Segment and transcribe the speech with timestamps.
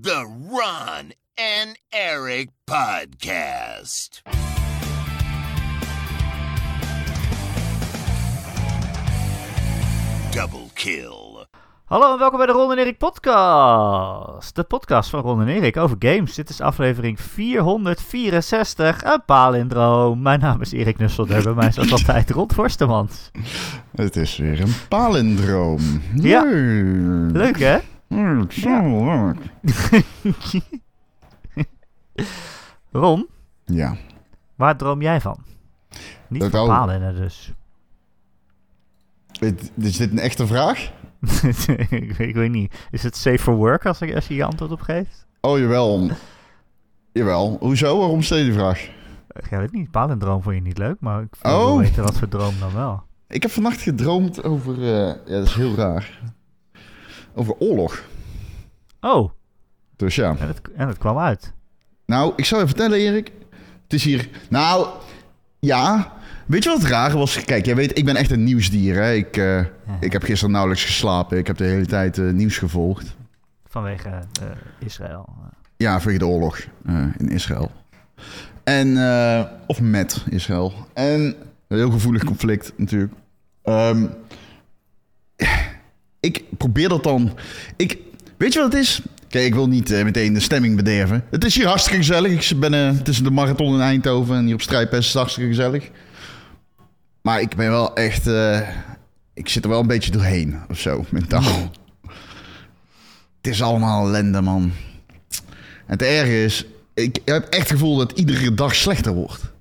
[0.00, 4.22] The Ron and Eric Podcast.
[10.30, 11.46] Double kill.
[11.84, 14.54] Hallo en welkom bij de Ron en Erik podcast.
[14.54, 16.34] De podcast van Ron en Erik over games.
[16.34, 20.22] Dit is aflevering 464, een palindroom.
[20.22, 23.30] Mijn naam is Erik Nusselder, bij mij is altijd Ron Forstemans.
[23.96, 26.02] Het is weer een palindroom.
[26.14, 26.42] Ja.
[27.32, 27.78] Leuk hè?
[28.12, 29.36] Hmm, zo leuk.
[32.92, 33.26] Ron,
[33.64, 33.96] Ja.
[34.54, 35.44] waar droom jij van?
[36.28, 37.52] Niet Dat van dus.
[39.40, 40.92] Is is dit een echte vraag?
[41.90, 42.74] ik, weet- ik weet niet.
[42.90, 45.26] Is het safe for work als, ik, als je je antwoord op geeft?
[45.40, 46.10] Oh, jawel.
[47.12, 47.56] Jawel.
[47.60, 47.98] Hoezo?
[47.98, 48.80] Waarom stel je die vraag?
[49.28, 51.58] Ik weet niet, palindroom vond je niet leuk, maar ik wil Oh.
[51.64, 53.02] wel weten wat voor droom dan wel.
[53.28, 54.74] Ik heb vannacht gedroomd over...
[54.82, 56.20] eh, ja, dat is heel raar.
[57.34, 58.02] Over oorlog.
[59.04, 59.30] Oh,
[59.96, 60.36] Dus ja.
[60.38, 61.52] en het, en het kwam uit.
[62.06, 63.32] Nou, ik zal je vertellen, Erik.
[63.82, 64.28] Het is hier...
[64.48, 64.86] Nou,
[65.58, 66.12] ja.
[66.46, 67.44] Weet je wat het rare was?
[67.44, 68.94] Kijk, jij weet, ik ben echt een nieuwsdier.
[68.94, 69.12] Hè?
[69.12, 69.64] Ik, eh,
[70.00, 71.38] ik heb gisteren nauwelijks geslapen.
[71.38, 73.16] Ik heb de hele tijd eh, nieuws gevolgd.
[73.64, 74.46] Vanwege eh,
[74.78, 75.28] Israël.
[75.76, 76.58] Ja, vanwege de oorlog
[77.16, 77.70] in Israël.
[78.64, 78.96] En,
[79.66, 80.72] of met Israël.
[80.92, 81.20] En
[81.68, 83.12] een heel gevoelig conflict natuurlijk.
[83.62, 84.06] Ehm,
[86.20, 87.38] ik probeer dat dan.
[87.76, 87.98] Ik,
[88.42, 89.00] weet je wat het is?
[89.28, 91.24] Kijk, ik wil niet eh, meteen de stemming bederven.
[91.30, 92.50] Het is hier hartstikke gezellig.
[92.50, 95.48] Ik ben eh, tussen de marathon in Eindhoven en hier op Strijdpest is het hartstikke
[95.48, 95.90] gezellig.
[97.22, 98.26] Maar ik ben wel echt...
[98.26, 98.60] eh,
[99.34, 101.70] ik zit er wel een beetje doorheen of zo, mentaal.
[103.36, 104.72] Het is allemaal ellende, man.
[105.86, 109.52] En het erge is, ik heb echt het gevoel dat iedere dag slechter wordt.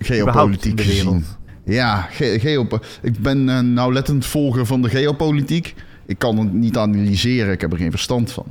[0.00, 1.04] Geopolitiek gezien.
[1.04, 1.24] wereld.
[1.64, 5.74] Ja, ge geopo- ik ben eh, nauwlettend volger van de geopolitiek.
[6.08, 8.46] Ik kan het niet analyseren, ik heb er geen verstand van.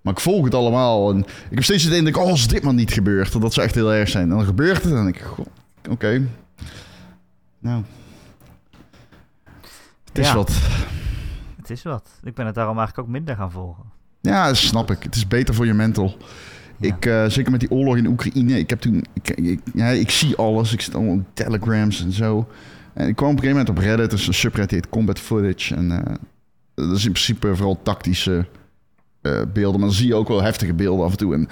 [0.00, 1.10] Maar ik volg het allemaal.
[1.10, 3.66] En ik heb steeds het idee, dat oh, als dit maar niet gebeurt, dat zou
[3.66, 4.30] echt heel erg zijn.
[4.30, 5.46] En dan gebeurt het en dan denk ik, goh,
[5.90, 6.22] oké.
[7.58, 7.82] Nou.
[10.04, 10.34] Het is Ja.
[10.34, 10.52] wat.
[11.56, 12.08] Het is wat.
[12.24, 13.84] Ik ben het daarom eigenlijk ook minder gaan volgen.
[14.20, 15.02] Ja, snap ik.
[15.02, 16.16] Het is beter voor je mental.
[16.76, 16.94] Ja.
[16.96, 18.58] Ik, eh, zeker met die oorlog in Oekraïne.
[18.58, 19.04] Ik heb toen.
[19.12, 20.72] Ik, ik- ja, ik zie alles.
[20.72, 22.48] Ik zit allemaal in telegrams en zo.
[22.92, 24.10] En ik kwam op een gegeven moment op Reddit.
[24.10, 25.74] Dus een subreddit heet Combat Footage.
[25.74, 26.14] En eh,
[26.74, 28.46] dat is in principe vooral tactische
[29.22, 29.80] eh, beelden.
[29.80, 31.34] Maar dan zie je ook wel heftige beelden af en toe.
[31.34, 31.48] En,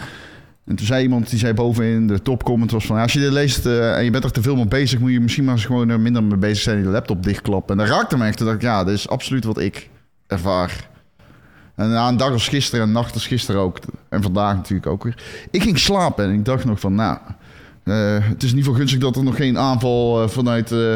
[0.66, 2.98] en toen zei iemand, die zei bovenin, de topcomment was van...
[2.98, 4.98] Als je dit leest eh, en je bent er te veel mee bezig...
[5.00, 6.76] moet je misschien maar gewoon er minder mee bezig zijn...
[6.76, 7.78] en je laptop dichtklappen.
[7.78, 8.36] En dat raakte me echt.
[8.36, 9.90] Toen dacht ik, ja, dit is absoluut wat ik
[10.26, 10.88] ervaar.
[11.74, 13.78] En na een dag als gisteren en nacht als gisteren ook.
[14.08, 15.22] En vandaag natuurlijk ook weer.
[15.50, 17.18] Ik ging slapen en ik dacht nog van, nou...
[17.84, 20.72] eh, het is niet voor gunstig dat er nog geen aanval eh, vanuit...
[20.72, 20.94] eh,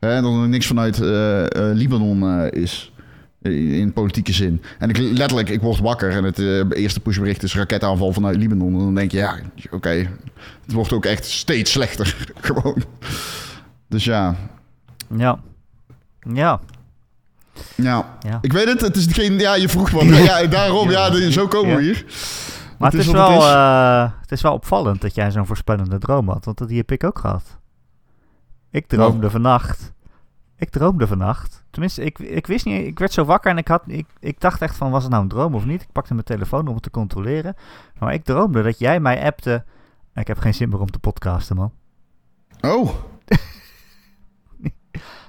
[0.00, 2.92] hè, dat er niks vanuit eh, eh, Libanon eh, is.
[3.44, 4.62] In, in politieke zin.
[4.78, 8.72] En ik letterlijk, ik word wakker en het eh, eerste pushbericht is raketaanval vanuit Libanon.
[8.72, 9.36] En dan denk je, ja,
[9.70, 9.88] oké.
[10.64, 12.16] Het wordt ook echt steeds slechter.
[12.40, 12.82] Gewoon.
[13.88, 14.36] Dus ja,
[15.16, 15.38] Ja.
[16.32, 16.60] Ja.
[17.74, 18.16] ja.
[18.20, 18.38] Ja.
[18.40, 19.38] Ik weet het, het is geen...
[19.38, 20.04] Ja, je vroeg wat.
[20.28, 21.86] Ja, daarom, ja, de- zo komen we Ja.
[21.92, 22.04] hier.
[22.78, 23.48] Maar het is wel, het is.
[23.48, 26.44] eh, het is wel opvallend dat jij zo'n voorspellende droom had.
[26.44, 27.58] Want die heb ik ook gehad.
[28.70, 29.92] Ik droomde vannacht.
[30.64, 31.64] Ik droomde vannacht.
[31.70, 32.86] Tenminste, ik, ik wist niet.
[32.86, 35.22] Ik werd zo wakker en ik, had, ik, ik dacht echt van, was het nou
[35.22, 35.82] een droom of niet?
[35.82, 37.54] Ik pakte mijn telefoon om het te controleren.
[37.98, 39.64] Maar ik droomde dat jij mij appte.
[40.14, 41.72] Ik heb geen zin meer om te podcasten, man.
[42.60, 42.90] Oh,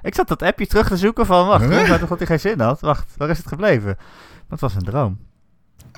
[0.01, 1.78] Ik zat dat appje terug te zoeken van, wacht, Huh?
[1.78, 2.79] Ron zei toch dat hij geen zin had?
[2.79, 3.97] Wacht, waar is het gebleven?
[4.50, 5.17] Dat was een droom.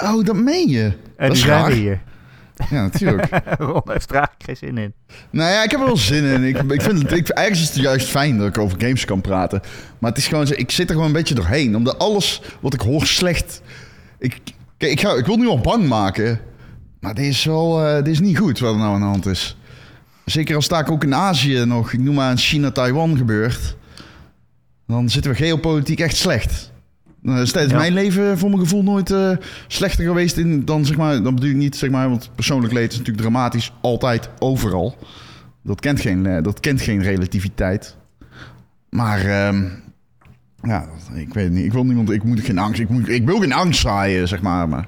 [0.03, 0.97] oh, dat meen je.
[1.17, 2.01] En Dat is zijn we hier.
[2.69, 3.29] Ja, natuurlijk.
[3.59, 4.93] Ron heeft er eigenlijk geen zin in.
[5.29, 6.43] nou ja, ik heb er wel zin in.
[6.43, 9.21] Ik, ik vind het, ik, eigenlijk is het juist fijn dat ik over games kan
[9.21, 9.61] praten.
[9.99, 11.75] Maar het is gewoon zo, ik zit er gewoon een beetje doorheen.
[11.75, 13.61] Omdat alles wat ik hoor slecht...
[14.19, 14.39] Ik,
[14.77, 16.39] kijk, ik, ga, ik wil nu al bang maken.
[16.99, 19.25] Maar dit is wel eh, dit is niet goed wat er nou aan de hand
[19.25, 19.57] is.
[20.25, 23.75] Zeker als ik ook in Azië nog, ik noem maar in China-Taiwan gebeurt.
[24.87, 26.71] Dan zitten we geopolitiek echt slecht.
[27.35, 27.77] Tijdens Ja.
[27.77, 29.31] mijn leven voor mijn gevoel nooit eh,
[29.67, 31.23] slechter geweest in dan zeg maar.
[31.23, 34.97] Dan bedoel ik niet zeg maar, want persoonlijk leed is natuurlijk dramatisch altijd overal.
[35.63, 37.95] Dat kent geen, eh, dat kent geen relativiteit.
[38.89, 39.63] Maar ehm,
[40.61, 41.65] ja, ik weet het niet.
[41.65, 42.09] Ik wil niemand.
[42.11, 42.79] Ik moet geen angst.
[42.79, 44.69] Ik, moet, ik wil geen angst zaaien, zeg maar.
[44.69, 44.87] Maar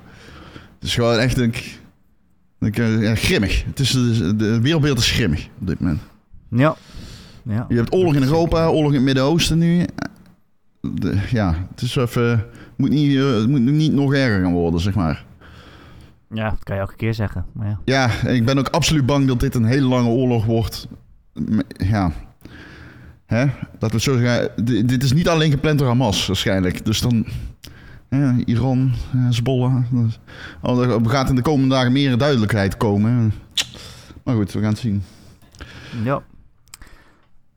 [0.79, 1.37] het is gewoon echt
[2.77, 3.63] eh, ja, grimmig.
[3.65, 6.01] Het is, de, de wereldbeeld is grimmig op dit moment.
[6.49, 6.75] Ja.
[7.43, 7.65] ja.
[7.69, 9.85] Je hebt oorlog in Europa, oorlog in het Midden-Oosten nu.
[10.81, 12.45] De- ja, het is even.
[12.77, 15.25] Moet niet, eh, het moet niet nog erger gaan worden, zeg maar.
[16.33, 17.45] Ja, dat kan je elke keer zeggen.
[17.53, 17.79] Maar ja.
[17.85, 20.87] Ja, ik ben ook absoluut bang dat dit een hele lange oorlog wordt.
[21.77, 22.11] Ja.
[23.25, 23.45] Hè?
[23.79, 24.65] Laten we zo zeggen.
[24.87, 26.85] Dit is niet alleen gepland door Hamas, waarschijnlijk.
[26.85, 27.25] Dus dan.
[28.09, 29.75] Ja, Iran, eh, Hezbollah.
[30.61, 33.33] Oh, er gaat in de komende dagen meer duidelijkheid komen.
[34.23, 35.03] Maar goed, we gaan het zien.
[36.03, 36.21] Ja.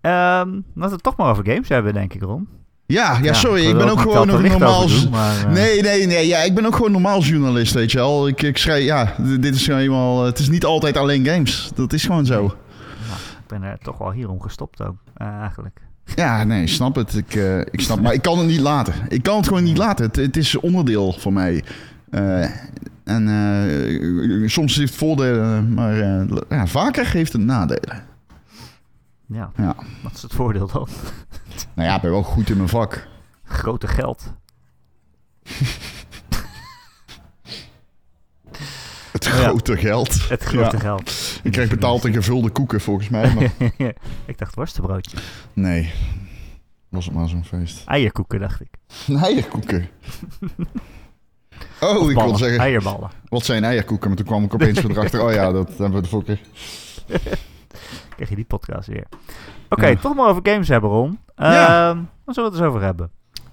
[0.00, 2.48] Ehm laten we het toch maar over games hebben, denk ik, Ron.
[2.92, 4.82] Ja, ja, sorry, ik ben ook gewoon een normaal...
[4.82, 6.26] over doen, maar, eh, Nee, nee, nee.
[6.26, 8.28] Ja, ik ben ook gewoon normaal journalist, weet je wel.
[8.28, 10.24] Ik, ik schrijf, ja, dit is gewoon eenmaal...
[10.24, 11.70] Het is niet altijd alleen games.
[11.74, 12.40] Dat is gewoon zo.
[12.40, 12.50] nou,
[13.40, 15.80] ik ben er toch wel hierom gestopt ook, eh, eigenlijk.
[16.14, 17.14] Ja, nee, snap het.
[17.14, 18.94] Ik, eh, ik snap, maar ik kan het niet laten.
[19.08, 20.06] Ik kan het gewoon niet laten.
[20.06, 21.62] Het, het is onderdeel van mij.
[22.12, 22.44] Eh,
[23.04, 28.02] en eh, soms heeft het voordelen, maar eh, ja, vaker heeft het nadelen.
[29.32, 29.76] Ja, Ja.
[30.02, 30.88] wat is het voordeel dan?
[31.74, 33.06] Nou ja, ik ben wel goed in mijn vak.
[33.44, 34.32] Grote geld.
[39.12, 39.30] Het ja.
[39.30, 40.28] grote geld.
[40.28, 40.82] Het grote Ja.
[40.82, 41.40] geld.
[41.42, 43.34] Ik krijg betaald in gevulde koeken, volgens mij.
[43.34, 43.52] Maar
[44.26, 45.16] ik dacht worstenbroodje.
[45.52, 45.92] nee,
[46.88, 47.82] was het maar zo'n feest.
[47.86, 48.68] Eierkoeken, dacht ik.
[49.22, 49.88] Eierkoeken.
[51.80, 53.10] Oh, ik wil zeggen, Eierballen.
[53.28, 54.08] wat zijn eierkoeken?
[54.08, 55.22] Maar toen kwam ik opeens weer erachter.
[55.24, 56.38] Oh ja, dat hebben we de vorige
[57.06, 57.18] keer.
[58.22, 59.06] Krijg je die podcast weer.
[59.68, 59.96] Oké, Ja.
[59.96, 61.18] toch maar over games hebben, Ron.
[61.36, 61.94] Ja.
[62.24, 63.10] Waar zullen we het eens over hebben?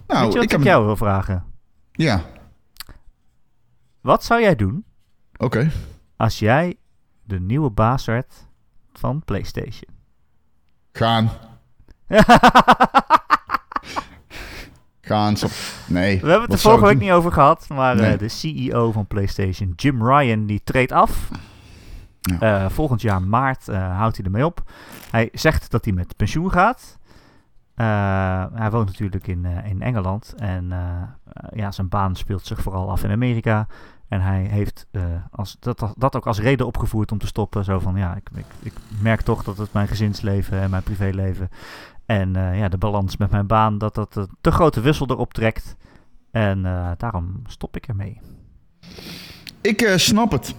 [0.08, 1.44] Nou, Weet je wat ik ik, jou wil vragen?
[1.92, 2.22] Ja,
[4.02, 4.86] Wat zou jij doen
[5.38, 5.72] oké.
[6.18, 6.76] als jij
[7.24, 8.48] de nieuwe baas werd
[8.94, 9.92] van PlayStation?
[10.92, 11.30] Gaan.
[15.02, 15.36] Gaan.
[15.88, 16.20] Nee.
[16.22, 17.04] We hebben het er vorige week doen?
[17.04, 21.30] niet over gehad, maar eh, de CEO van PlayStation, Jim Ryan, die treedt af.
[22.22, 22.40] Ja.
[22.40, 24.72] Eh, volgend jaar maart eh, houdt hij ermee op.
[25.12, 26.98] Hij zegt dat hij met pensioen gaat.
[27.76, 30.74] Eh, hij woont natuurlijk in, eh, in Engeland en
[31.54, 33.68] ja, zijn baan speelt zich vooral af in Amerika.
[34.08, 35.02] En hij heeft eh,
[35.32, 37.64] als, dat, dat ook als reden opgevoerd om te stoppen.
[37.64, 41.50] Zo van ja, ik, ik, ik merk toch dat het mijn gezinsleven en mijn privéleven
[42.06, 45.34] en eh, ja, de balans met mijn baan, dat dat een te grote wissel erop
[45.34, 45.76] trekt.
[46.32, 48.22] En eh, daarom stop ik ermee.
[49.62, 50.56] Ik eh, snap het.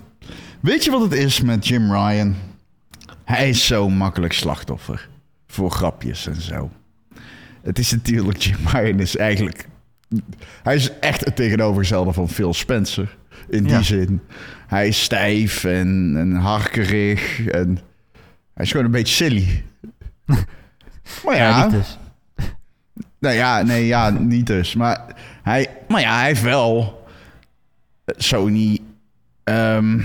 [0.60, 2.34] Weet je wat het is met Jim Ryan?
[3.24, 5.08] Hij is zo makkelijk slachtoffer.
[5.46, 6.70] Voor grapjes en zo.
[7.62, 9.68] Het is natuurlijk, Jim Ryan is eigenlijk...
[10.62, 13.16] Hij is echt het tegenovergestelde van Phil Spencer.
[13.48, 13.82] In die Ja.
[13.82, 14.20] zin.
[14.66, 17.46] Hij is stijf en, en harkerig.
[17.46, 17.78] En
[18.54, 19.64] hij is gewoon een beetje silly.
[21.24, 21.98] maar Ja, ja, niet dus.
[23.18, 24.74] nou ja, nee, ja, niet dus.
[24.74, 25.04] Maar
[25.42, 27.04] hij, maar ja, hij heeft wel
[28.06, 28.78] Sony
[29.50, 30.00] ehm,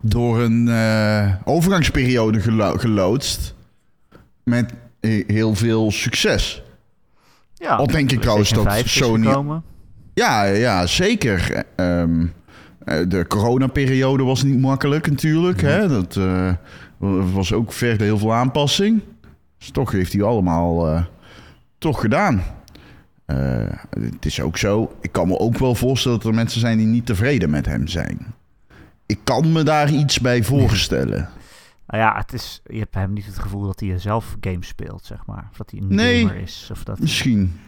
[0.00, 3.54] door een eh, overgangsperiode gelo- geloodst.
[4.44, 6.62] Met he- heel veel succes.
[7.54, 9.62] Ja, Al denk ik trouwens dat PlayStation 5 is Sony- gekomen.
[10.14, 11.64] Ja, ja zeker.
[11.76, 12.04] Eh,
[13.08, 15.60] de coronaperiode was niet makkelijk natuurlijk.
[15.60, 15.88] Hè?
[15.88, 16.52] Dat eh,
[17.32, 19.00] was ook verder heel veel aanpassing.
[19.58, 21.04] Dus toch heeft hij allemaal
[21.78, 22.42] toch gedaan.
[23.26, 23.36] Eh,
[23.90, 24.96] het is ook zo.
[25.00, 27.86] Ik kan me ook wel voorstellen dat er mensen zijn die niet tevreden met hem
[27.86, 28.34] zijn.
[29.06, 31.28] Ik kan me daar iets bij voorstellen.
[31.86, 35.04] Nou ja, het is, je hebt hem niet het gevoel dat hij zelf games speelt,
[35.04, 35.48] zeg maar.
[35.50, 36.20] Of dat hij een Nee.
[36.26, 36.68] gamer is.
[36.72, 37.60] Of dat Misschien.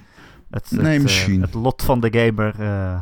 [0.50, 1.40] het, Nee, het, eh, misschien.
[1.42, 2.98] het lot van de gamer eh,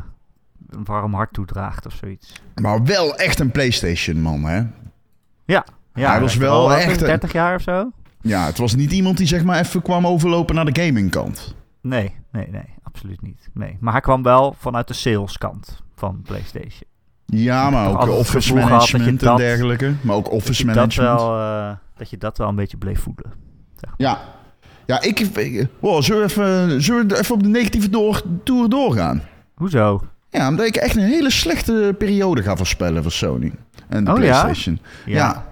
[0.69, 2.41] een warm hart toedraagt of zoiets.
[2.61, 4.63] Maar wel echt een PlayStation-man, hè?
[5.45, 7.91] Ja, Hij was wel echt een- 30 jaar of zo?
[8.21, 11.55] Ja, het was niet iemand die zeg maar even kwam overlopen naar de gamingkant.
[11.81, 13.49] Nee, nee, nee, absoluut niet.
[13.53, 13.77] Nee.
[13.79, 16.89] Maar hij kwam wel vanuit de saleskant van PlayStation.
[17.25, 19.93] Ja, maar ook office dat management en dat- dergelijke.
[20.01, 21.19] Maar ook Dat office dat, management.
[21.19, 23.31] wel, eh, dat je dat wel een beetje bleef voelen.
[23.97, 24.19] Ja.
[24.85, 25.19] Ja, ik...
[25.19, 29.21] ik wow, zullen, we even, zullen we even op de negatieve door, tour doorgaan?
[29.55, 30.01] Hoezo?
[30.29, 33.51] Ja, omdat ik echt een hele slechte periode ga voorspellen voor Sony.
[33.87, 34.23] En de Oh, ja?
[34.23, 34.79] PlayStation.
[35.05, 35.45] Ja,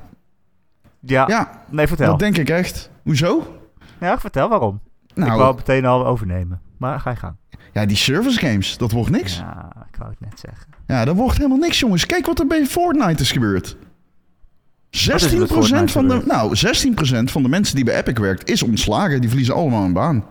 [0.99, 2.07] Ja, ja, nee, vertel.
[2.07, 2.89] dat denk ik echt.
[3.03, 3.57] Hoezo?
[3.99, 4.79] Ja, vertel waarom.
[5.07, 6.61] ik Nou, wou het meteen al overnemen.
[6.77, 7.35] Maar ga je gang.
[7.73, 9.37] ja, die service games, dat wordt niks.
[9.37, 10.67] Ja, ik wou het net zeggen.
[10.87, 12.05] Ja, dat wordt helemaal niks, jongens.
[12.05, 13.75] Kijk wat er bij Fortnite is gebeurd.
[13.75, 18.63] 16% met Fortnite van de, nou, 16% van de mensen die bij Epic werkt is
[18.63, 19.19] ontslagen.
[19.19, 20.25] Die verliezen allemaal een baan.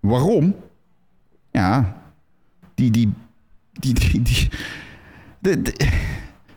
[0.00, 0.56] Waarom?
[1.50, 1.96] Ja,
[2.74, 3.12] die, die,
[3.72, 4.48] die, die, die
[5.38, 5.88] de- de-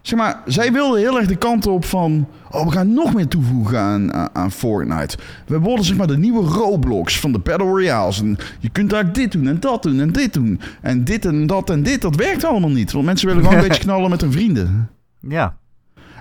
[0.08, 3.28] zeg maar, zij wilden heel erg de kant op van, oh, we gaan nog meer
[3.28, 5.18] toevoegen aan, aan, aan Fortnite.
[5.48, 8.22] We worden zeg maar de nieuwe Roblox van de Battle Royales.
[8.22, 10.60] En je kunt daar dit doen en dat doen en dit doen.
[10.82, 12.92] En dit en dat en dit, dat werkt allemaal niet.
[12.92, 14.90] Want mensen willen gewoon een beetje knallen met hun vrienden.
[15.22, 15.58] Ja,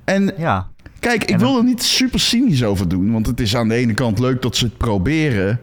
[0.05, 0.69] En ja.
[1.01, 3.13] Kijk, ik wil er niet super cynisch over doen.
[3.13, 5.61] Want het is aan de ene kant leuk dat ze het proberen.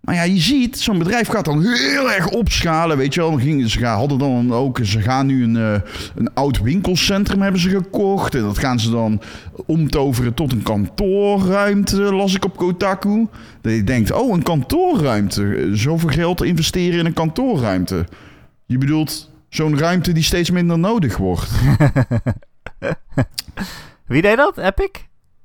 [0.00, 2.96] Maar ja, je ziet, zo'n bedrijf gaat dan heel erg opschalen.
[2.96, 5.80] Weet je wel, gingen, ze gaan- hadden dan ook, ze gaan nu een, eh,
[6.14, 8.34] een oud winkelcentrum hebben ze gekocht.
[8.34, 9.20] En dat gaan ze dan
[9.66, 13.26] omtoveren tot een kantoorruimte, las ik op Kotaku.
[13.60, 15.68] Dat je denkt, oh, een kantoorruimte.
[15.72, 18.06] Zoveel geld investeren in een kantoorruimte.
[18.66, 21.50] Je bedoelt zo'n ruimte die steeds minder nodig wordt.
[24.06, 24.58] Wie deed dat?
[24.58, 24.90] Epic?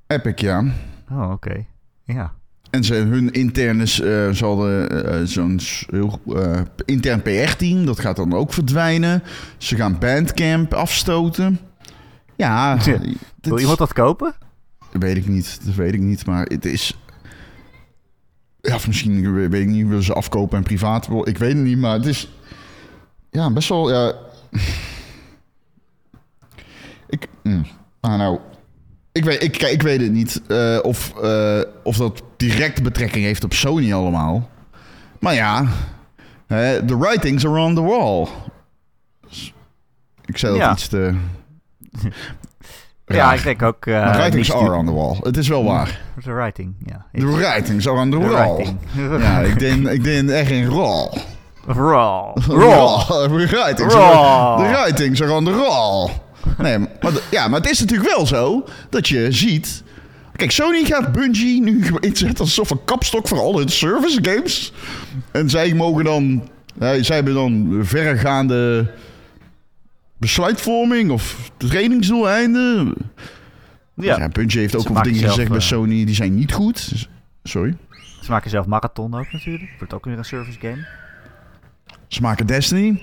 [0.08, 0.64] Epic, ja.
[1.12, 1.66] Oh, oké.
[2.04, 2.34] Ja.
[2.75, 3.88] En ze, hun interne, eh
[4.34, 5.60] ze hadden eh, zo'n
[6.36, 9.24] eh, intern PR-team, dat gaat dan ook verdwijnen.
[9.58, 11.60] Ze gaan Bandcamp afstoten.
[12.36, 13.00] Ja, Ja.
[13.41, 14.36] Wil iemand dat kopen?
[14.91, 16.98] Dat weet ik niet, dat weet ik niet, maar het is...
[18.62, 21.08] Ja, of misschien, weet ik niet, willen ze afkopen en privaat...
[21.08, 22.29] wil- Ik weet het niet, maar het is...
[23.32, 23.91] Ja, best wel...
[23.91, 24.13] Ja,
[27.15, 27.27] ik...
[27.44, 27.65] mm,
[28.00, 28.39] ah, nou...
[29.15, 33.43] Ik weet, ik, ik weet het niet eh, of, eh, of dat direct betrekking heeft
[33.43, 34.50] op Sony allemaal.
[35.19, 35.65] Maar ja,
[36.48, 38.27] hè, the writings are on the wall.
[39.27, 39.53] Dus
[40.25, 40.72] Ik zei dat Ja.
[40.72, 41.13] iets te...
[43.05, 43.86] Ja, ik denk ook...
[43.86, 45.17] eh, The writings niet are on the wall.
[45.22, 46.01] Het is wel waar.
[46.24, 47.05] The writing, ja.
[47.13, 48.75] The writings are on the The wall.
[49.22, 51.13] Ja, ik denk, ik denk echt in raw.
[51.67, 52.38] Raw.
[52.48, 53.00] Raw.
[53.07, 54.57] The writings, Raw.
[54.57, 56.10] The writings are on the wall.
[56.58, 59.84] Nee, maar, ja, maar het is natuurlijk wel zo dat je ziet...
[60.36, 64.74] Kijk, Sony gaat Bungie nu inzetten als een kapstok voor al hun service games.
[65.32, 66.50] En zij mogen dan...
[66.80, 68.92] zij hebben dan verregaande
[70.18, 72.94] besluitvorming of trainingsdoeleinden.
[73.94, 74.18] Ja.
[74.18, 77.08] Ja, Bungie heeft ook maken dingen zelf, gezegd bij eh, Sony die zijn niet goed.
[77.44, 77.78] Sorry.
[78.22, 79.72] Ze maken zelf Marathon ook natuurlijk.
[79.78, 80.86] Wordt ook weer een service game.
[82.08, 83.02] Ze maken Destiny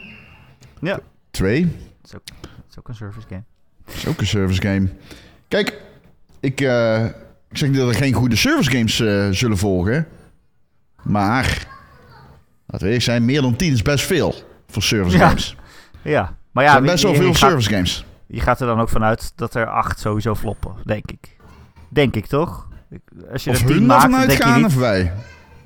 [0.81, 1.01] Ja.
[1.31, 1.63] 2.
[1.63, 1.73] Dat
[2.05, 3.43] is ook, dat is ook een service game.
[3.85, 4.88] Dat is ook een service game.
[5.49, 5.81] Kijk,
[6.41, 7.05] ik, eh,
[7.50, 10.07] ik zeg niet dat er geen goede service games eh, zullen volgen.
[11.02, 11.45] Maar,
[12.67, 14.35] laten we eerlijk zijn, meer dan 10 is best veel
[14.67, 15.26] voor service Ja.
[15.29, 15.57] games.
[16.02, 16.37] Ja.
[16.50, 18.05] Maar Er ja, zijn best wel veel gaat- service games.
[18.26, 21.37] Je gaat er dan ook vanuit dat er acht sowieso floppen, denk ik.
[21.88, 22.69] Denk ik toch?
[23.33, 24.67] Als je Of er maakt, ervan dan denk je uitgaan niet...
[24.67, 25.12] of wij.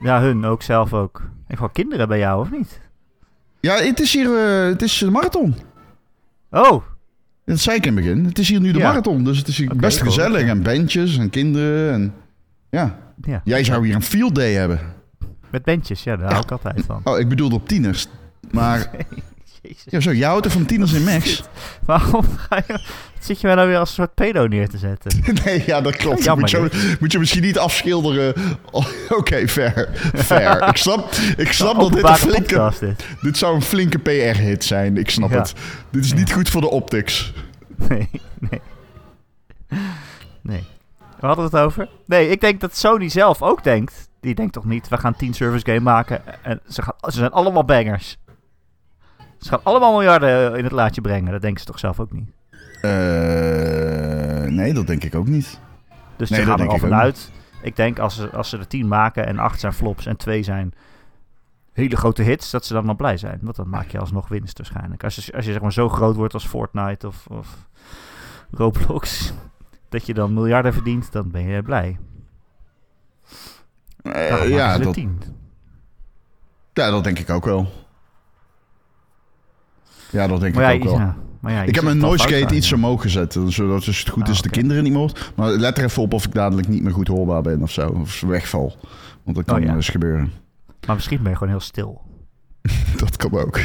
[0.01, 1.23] Ja, hun ook, zelf ook.
[1.49, 2.81] Ik wel kinderen bij jou, of niet?
[3.61, 5.55] Ja, het is hier eh, het is de marathon.
[6.51, 6.83] Oh,
[7.47, 8.25] Dat zei ik in het begin.
[8.25, 8.87] Het is hier nu de Ja.
[8.89, 9.25] marathon.
[9.25, 10.11] Dus het is hier best cool.
[10.13, 10.43] gezellig.
[10.49, 11.93] En bandjes en kinderen.
[11.93, 12.15] En,
[12.71, 12.99] ja.
[13.23, 13.41] ja.
[13.45, 14.81] Jij zou hier een field day hebben.
[15.51, 17.01] Met bandjes, ja, daar hou ik altijd van.
[17.05, 18.07] Oh, ik bedoelde op tieners.
[18.51, 18.91] Maar,
[19.63, 19.85] Jezus.
[19.87, 21.43] ja zo, jij houdt er van tieners in Max.
[21.85, 22.81] Waarom ga je...
[23.27, 25.23] Zit je mij nou weer als een soort pedo neer te zetten?
[25.45, 26.25] Nee, ja, dat klopt.
[26.25, 28.35] Jammer moet, je, moet je misschien niet afschilderen.
[28.71, 28.87] Oh,
[29.19, 29.89] Oké, fair.
[30.15, 30.63] Fair.
[30.69, 32.41] Ik snap, ik snap dat dit een flinke...
[32.41, 33.07] podcast, dit.
[33.21, 34.97] Dit zou een flinke PR-hit zijn.
[34.97, 35.37] Ik snap Ja.
[35.39, 35.53] het.
[35.91, 37.33] Dit is niet goed voor de optics.
[37.89, 38.09] Nee,
[38.51, 38.61] nee.
[40.43, 40.65] Nee.
[41.21, 41.89] We hadden het over?
[42.07, 44.09] Nee, ik denk dat Sony zelf ook denkt.
[44.21, 46.45] Die denkt toch niet, we gaan 10 service game maken.
[46.45, 48.17] En ze, gaan, ze zijn allemaal bangers.
[49.39, 51.33] Ze gaan allemaal miljarden in het laadje brengen.
[51.33, 52.29] Dat denken ze toch zelf ook niet.
[52.87, 55.61] Eh, nee, dat denk ik ook niet.
[56.17, 57.31] Dus Nee, ze gaan er al vanuit.
[57.63, 60.43] Ik denk als ze, als ze er 10 maken en 8 zijn flops en 2
[60.43, 60.75] zijn
[61.73, 63.39] hele grote hits, dat ze dan wel blij zijn.
[63.43, 65.05] Want dan maak je alsnog winst waarschijnlijk.
[65.05, 67.69] Als je, als je zeg maar zo groot wordt als Fortnite of, of
[68.51, 69.33] Roblox,
[69.89, 71.99] dat je dan miljarden verdient, dan ben je blij.
[74.03, 75.23] Maken ja, ze dat, 10.
[76.73, 77.73] ja, dat denk ik ook wel.
[80.11, 80.99] Ja, dat denk Maar ja, ik ook wel.
[80.99, 83.33] ja, maar ja, je Ik heb mijn noise gate iets omhoog gezet.
[83.47, 84.59] Zodat als het goed Ah, is de oké.
[84.59, 85.33] kinderen niet meer hoort.
[85.37, 87.89] Maar let er even op of ik dadelijk niet meer goed hoorbaar ben of zo.
[87.89, 88.77] Of wegval.
[89.23, 89.67] Want dat kan Oh, ja.
[89.67, 90.33] wel eens gebeuren.
[90.87, 92.03] Maar misschien ben je gewoon heel stil.
[92.97, 93.61] Dat kan ook.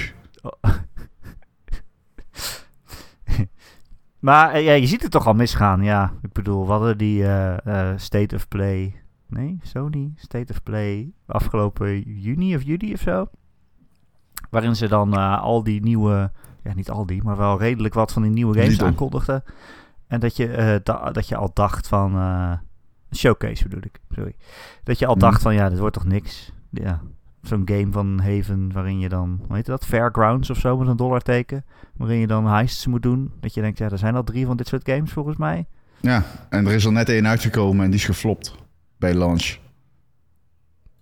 [4.19, 6.13] Maar eh, ja, je ziet het toch al misgaan, ja.
[6.21, 8.95] Ik bedoel, we hadden die eh, eh, State of Play...
[9.27, 13.27] Nee, Sony State of Play afgelopen juni of juli of zo.
[14.49, 16.31] Waarin ze dan eh, al die nieuwe...
[16.63, 18.85] Ja, niet al die, maar wel redelijk wat van die nieuwe games Lidl.
[18.85, 19.43] aankondigden.
[20.07, 22.15] En dat je, eh, da- dat je al dacht van...
[22.15, 22.53] eh,
[23.15, 24.35] showcase bedoel ik, sorry.
[24.83, 25.21] Dat je al Hmm.
[25.21, 26.51] dacht van, ja, dit wordt toch niks.
[26.69, 27.01] Ja,
[27.41, 29.41] zo'n game van Haven waarin je dan...
[29.47, 29.85] Hoe heet dat?
[29.85, 31.65] Fairgrounds of zo met een dollarteken.
[31.97, 33.31] Waarin je dan heists moet doen.
[33.39, 35.65] Dat je denkt, ja, er zijn al drie van dit soort games volgens mij.
[35.99, 38.55] Ja, en er is er net één uitgekomen en die is geflopt.
[38.97, 39.57] Bij launch.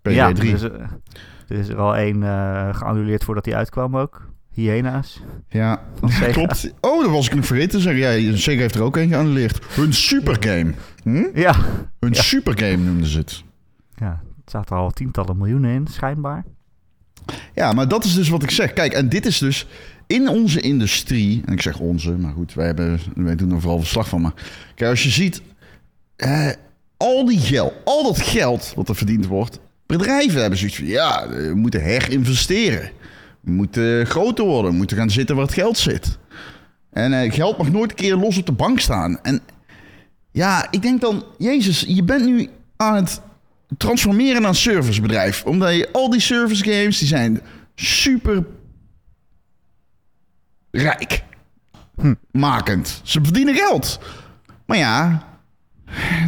[0.01, 0.37] Bij ja, J3.
[0.37, 0.81] er is, er-
[1.47, 4.27] er is er al één eh, geannuleerd voordat die uitkwam ook.
[4.59, 5.21] Hyena's.
[5.49, 5.81] Ja,
[6.31, 6.71] klopt.
[6.81, 8.21] Oh, dat was ik nog vergeten te zeggen.
[8.21, 9.59] Ja, Sega heeft er ook één geannuleerd.
[9.69, 10.73] Hun supergame.
[11.03, 11.23] Hm?
[11.33, 11.55] Ja.
[11.99, 12.21] Hun Ja.
[12.21, 13.43] supergame noemden ze het.
[13.95, 16.45] ja, het zaten er al tientallen miljoenen in, schijnbaar.
[17.55, 18.73] Ja, maar dat is dus wat ik zeg.
[18.73, 19.67] Kijk, en dit is dus
[20.07, 21.41] in onze industrie.
[21.45, 24.21] En ik zeg onze, maar goed, wij, hebben, wij doen er vooral verslag van.
[24.21, 24.33] Maar
[24.75, 25.41] kijk, als je ziet.
[26.15, 26.49] eh,
[26.97, 29.59] al die geld, al dat geld wat er verdiend wordt.
[29.85, 32.91] Bedrijven hebben zoiets van: ja, we moeten herinvesteren.
[33.49, 34.71] Moeten groter worden.
[34.71, 36.17] We moeten gaan zitten waar het geld zit.
[36.91, 39.19] En eh, geld mag nooit een keer los op de bank staan.
[39.23, 39.41] En
[40.31, 43.21] ja, ik denk dan, Jezus, je bent nu aan het
[43.77, 45.43] transformeren naar een servicebedrijf.
[45.45, 47.41] Omdat je al die service games, die zijn
[47.75, 48.45] super
[50.71, 51.23] rijk.
[52.31, 53.01] Makend.
[53.03, 53.99] Ze verdienen geld.
[54.65, 55.23] Maar ja,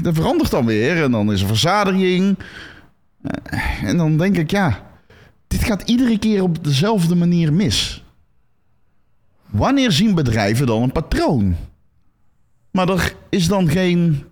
[0.02, 1.04] dat verandert dan weer.
[1.04, 2.38] En dan is er verzadiging.
[3.22, 4.82] Eh, En dan denk ik, ja,
[5.52, 8.04] dit gaat iedere keer op dezelfde manier mis.
[9.46, 11.56] Wanneer zien bedrijven dan een patroon?
[12.72, 14.24] Maar er is dan geen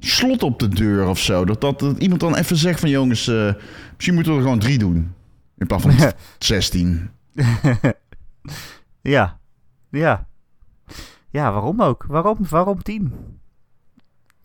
[0.00, 1.44] slot op de deur of zo.
[1.44, 3.52] Dat, dat, dat iemand dan even zegt van jongens, eh,
[3.94, 5.14] misschien moeten we er gewoon drie doen.
[5.58, 7.10] In plaats van 16.
[9.00, 9.38] Ja,
[9.90, 10.28] ja.
[11.30, 12.04] Ja, waarom ook?
[12.08, 13.12] Waarom, waarom tien?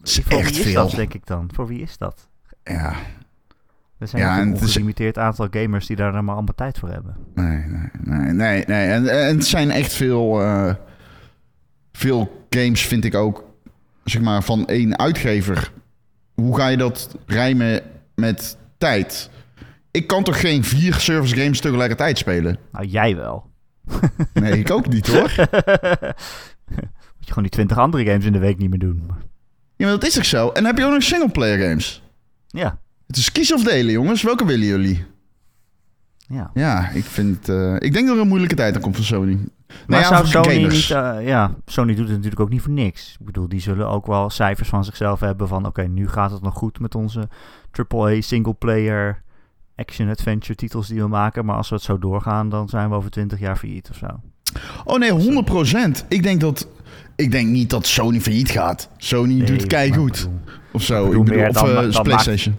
[0.03, 0.73] Is Voor echt wie is veel.
[0.73, 1.49] dat, denk ik dan?
[1.53, 2.27] Voor wie is dat?
[2.63, 2.95] Ja,
[4.01, 7.15] Er zijn Ja, een is- ongelimiteerd aantal gamers die daar maar allemaal tijd voor hebben.
[7.35, 8.63] nee, nee, nee, nee.
[8.67, 8.87] nee.
[8.87, 10.73] En, en het zijn echt veel, eh,
[11.91, 13.43] veel games, vind ik ook,
[14.03, 15.71] zeg maar, van één uitgever.
[16.33, 17.81] Hoe ga je dat rijmen
[18.15, 19.29] met tijd?
[19.91, 22.57] Ik kan toch geen vier service games tegelijkertijd spelen?
[22.71, 23.49] Nou, jij wel.
[24.33, 25.33] Nee, ik ook niet hoor.
[27.17, 29.03] Moet je gewoon die twintig andere games in de week niet meer doen.
[29.75, 30.49] Ja, maar dat is toch zo?
[30.49, 32.03] En heb je ook nog singleplayer games.
[32.47, 32.79] Ja,
[33.11, 34.21] Het is kies of delen, jongens.
[34.21, 35.03] Welke willen jullie?
[36.27, 36.51] ja.
[36.53, 37.49] Ja, ik vind...
[37.49, 39.33] eh, ik denk dat er een moeilijke tijd aan komt voor Sony.
[39.35, 39.45] Maar
[39.87, 40.89] Nou ja, zou Sony niet...
[40.91, 43.15] eh, ja, Sony doet het natuurlijk ook niet voor niks.
[43.19, 45.65] Ik bedoel, die zullen ook wel cijfers van zichzelf hebben van...
[45.65, 47.29] Oké, nu gaat het nog goed met onze
[47.89, 49.21] AAA single-player
[49.75, 51.45] action-adventure titels die we maken.
[51.45, 54.07] Maar als we het zo doorgaan, dan zijn we over 20 jaar failliet of zo.
[54.83, 55.43] Oh nee,
[56.01, 56.07] 100%.
[56.07, 56.67] Ik denk dat...
[57.15, 58.89] Ik denk niet dat Sony failliet gaat.
[58.97, 60.17] Sony Nee, doet keigoed.
[60.17, 60.39] ik bedoel-
[60.71, 61.05] Of zo.
[61.05, 62.55] ik Ik bedoel meer of dan- eh, dan is maakt- PlayStation.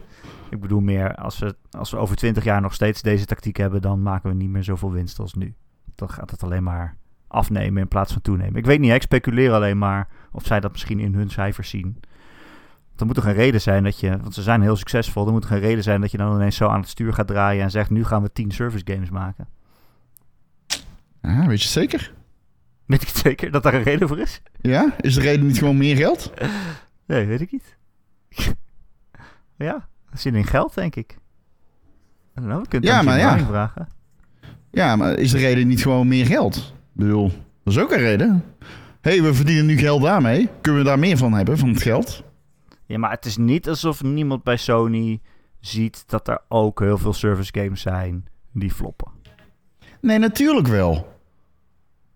[0.52, 3.82] Ik bedoel meer, als we, als we over 20 jaar nog steeds deze tactiek hebben...
[3.82, 5.54] dan maken we niet meer zoveel winst als nu.
[5.94, 6.96] Dan gaat het alleen maar
[7.28, 8.56] afnemen in plaats van toenemen.
[8.56, 12.00] Ik weet niet, ik speculeer alleen maar of zij dat misschien in hun cijfers zien.
[12.96, 15.42] Er moet toch een reden zijn dat je, want ze zijn heel succesvol, er moet
[15.42, 17.70] toch een reden zijn dat je dan ineens zo aan het stuur gaat draaien en
[17.70, 19.48] zegt, nu gaan we 10 service games maken.
[21.22, 22.12] Ja, weet je zeker?
[22.86, 24.42] Weet ik het zeker dat daar een reden voor is?
[24.60, 24.94] Ja?
[25.00, 26.32] Is de reden niet gewoon meer geld?
[27.06, 27.76] Nee, weet ik niet.
[29.56, 31.16] ja, zin in geld, denk ik.
[32.34, 33.38] Know, we kunnen Ja, maar ja.
[33.38, 33.88] Vragen.
[34.70, 36.56] Ja, maar is de reden niet gewoon meer geld?
[36.56, 37.28] Ik bedoel,
[37.64, 38.44] dat is ook een reden.
[39.00, 40.48] Hé, hey, we verdienen nu geld daarmee.
[40.60, 42.22] Kunnen we daar meer van hebben, van het geld?
[42.86, 45.20] Ja, maar het is niet alsof niemand bij Sony
[45.60, 49.10] ziet dat er ook heel veel service games zijn die floppen.
[50.00, 51.18] Nee, natuurlijk wel.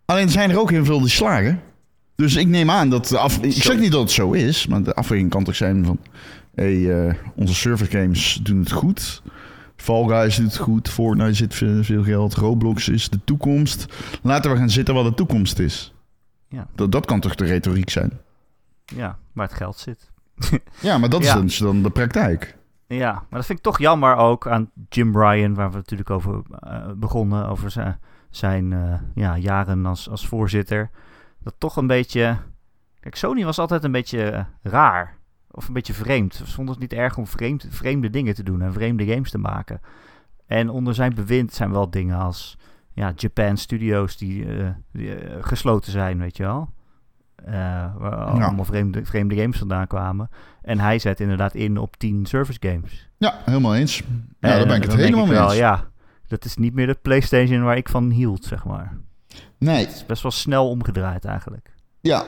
[0.05, 1.61] Alleen zijn er ook heel veel die slagen.
[2.15, 3.39] Dus ik neem aan dat de af...
[3.39, 5.99] Ik zeg niet dat het zo is, maar de afweging kan toch zijn van...
[6.57, 9.23] Hey, eh, onze service games doen het goed.
[9.77, 10.89] Fall Guys doet het goed.
[10.89, 12.35] Fortnite zit veel, veel geld.
[12.35, 13.87] Roblox is de toekomst.
[14.23, 15.95] Laten we gaan zitten wat de toekomst is.
[16.49, 16.67] Ja.
[16.75, 18.13] Dat, dat kan toch de retoriek zijn?
[18.85, 20.11] Ja, waar het geld zit.
[20.81, 21.35] Ja, maar dat Ja.
[21.35, 22.57] is dus dan de praktijk.
[22.87, 26.43] Ja, maar dat vind ik toch jammer ook aan Jim Ryan, waar we natuurlijk over
[26.61, 27.99] eh, begonnen, over zijn,
[28.31, 30.91] zijn eh, ja, jaren als, als voorzitter.
[31.43, 32.37] Dat toch een beetje...
[33.01, 35.16] Kijk, Sony was altijd een beetje raar.
[35.57, 36.35] Of een beetje vreemd.
[36.35, 39.39] Ze vonden het niet erg om vreemd, vreemde dingen te doen en vreemde games te
[39.39, 39.81] maken.
[40.47, 42.59] En onder zijn bewind zijn wel dingen als
[42.93, 46.71] ja, Japan Studios die, eh, die, eh, gesloten zijn, weet je wel.
[47.37, 47.53] Eh,
[47.97, 50.31] waar allemaal vreemde, vreemde games vandaan kwamen.
[50.63, 53.09] En hij zet inderdaad in op 10 service games.
[53.17, 53.97] Ja, helemaal eens.
[53.97, 54.05] Ja,
[54.39, 55.57] En daar ben ik het helemaal mee wel, eens.
[55.57, 55.89] Ja,
[56.27, 58.97] dat is niet meer de PlayStation waar ik van hield, zeg maar.
[59.59, 61.71] Nee, Het is best wel snel omgedraaid eigenlijk.
[62.01, 62.25] Ja.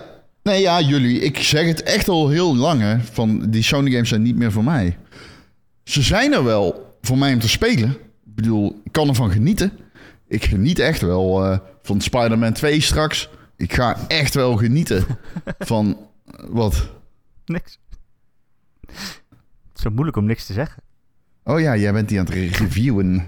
[0.49, 1.21] Nee, ja, jullie.
[1.21, 3.01] Ik zeg het echt al heel lang, hè.
[3.01, 4.99] Van, die Sony games zijn niet meer voor mij.
[5.85, 7.91] Ze zijn er wel voor mij om te spelen.
[7.91, 9.73] Ik bedoel, ik kan ervan genieten.
[10.29, 13.29] Ik geniet echt wel eh, van Spider-Man 2 straks.
[13.57, 15.05] Ik ga echt wel genieten
[15.59, 15.99] van...
[16.27, 16.89] eh, wat?
[17.45, 17.79] Niks.
[18.87, 18.97] Het
[19.77, 20.83] is zo moeilijk om niks te zeggen.
[21.45, 23.27] Oh ja, jij bent die aan het re- reviewen.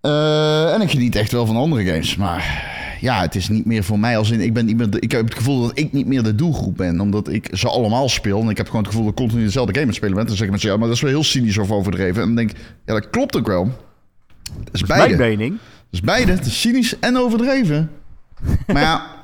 [0.00, 2.16] Eh, en ik geniet echt wel van andere games.
[2.16, 2.68] Maar
[3.00, 4.40] ja, het is niet meer voor mij als in...
[4.40, 6.76] Ik, ben niet meer de- ik heb het gevoel dat ik niet meer de doelgroep
[6.76, 7.00] ben.
[7.00, 8.40] Omdat ik ze allemaal speel.
[8.40, 10.24] En ik heb gewoon het gevoel dat ik continu dezelfde game aan het spelen ben.
[10.26, 12.20] Dan zeggen mensen, ja, maar dat is wel heel cynisch of overdreven.
[12.20, 13.64] En dan denk ik, ja, dat klopt ook wel.
[14.64, 15.16] Dat is beide.
[15.16, 15.50] Mijn mening.
[15.50, 15.60] Dat
[15.90, 16.32] is beide.
[16.32, 17.90] Het is cynisch en overdreven.
[18.66, 19.18] Maar ja...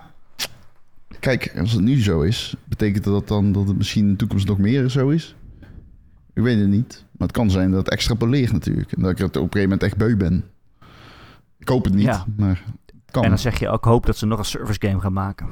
[1.21, 4.47] Kijk, als het nu zo is, betekent dat dan dat het misschien in de toekomst
[4.47, 5.35] nog meer zo is?
[6.35, 7.05] Ik weet het niet.
[7.12, 8.93] Maar het kan zijn dat het extrapoleert natuurlijk.
[8.93, 10.45] En dat ik het op een gegeven moment echt beu ben.
[11.67, 12.25] Ik hoop het niet, Ja.
[12.37, 12.63] maar
[13.11, 13.23] kan.
[13.23, 15.47] En dan zeg je ook, hoop dat ze nog een service game gaan maken.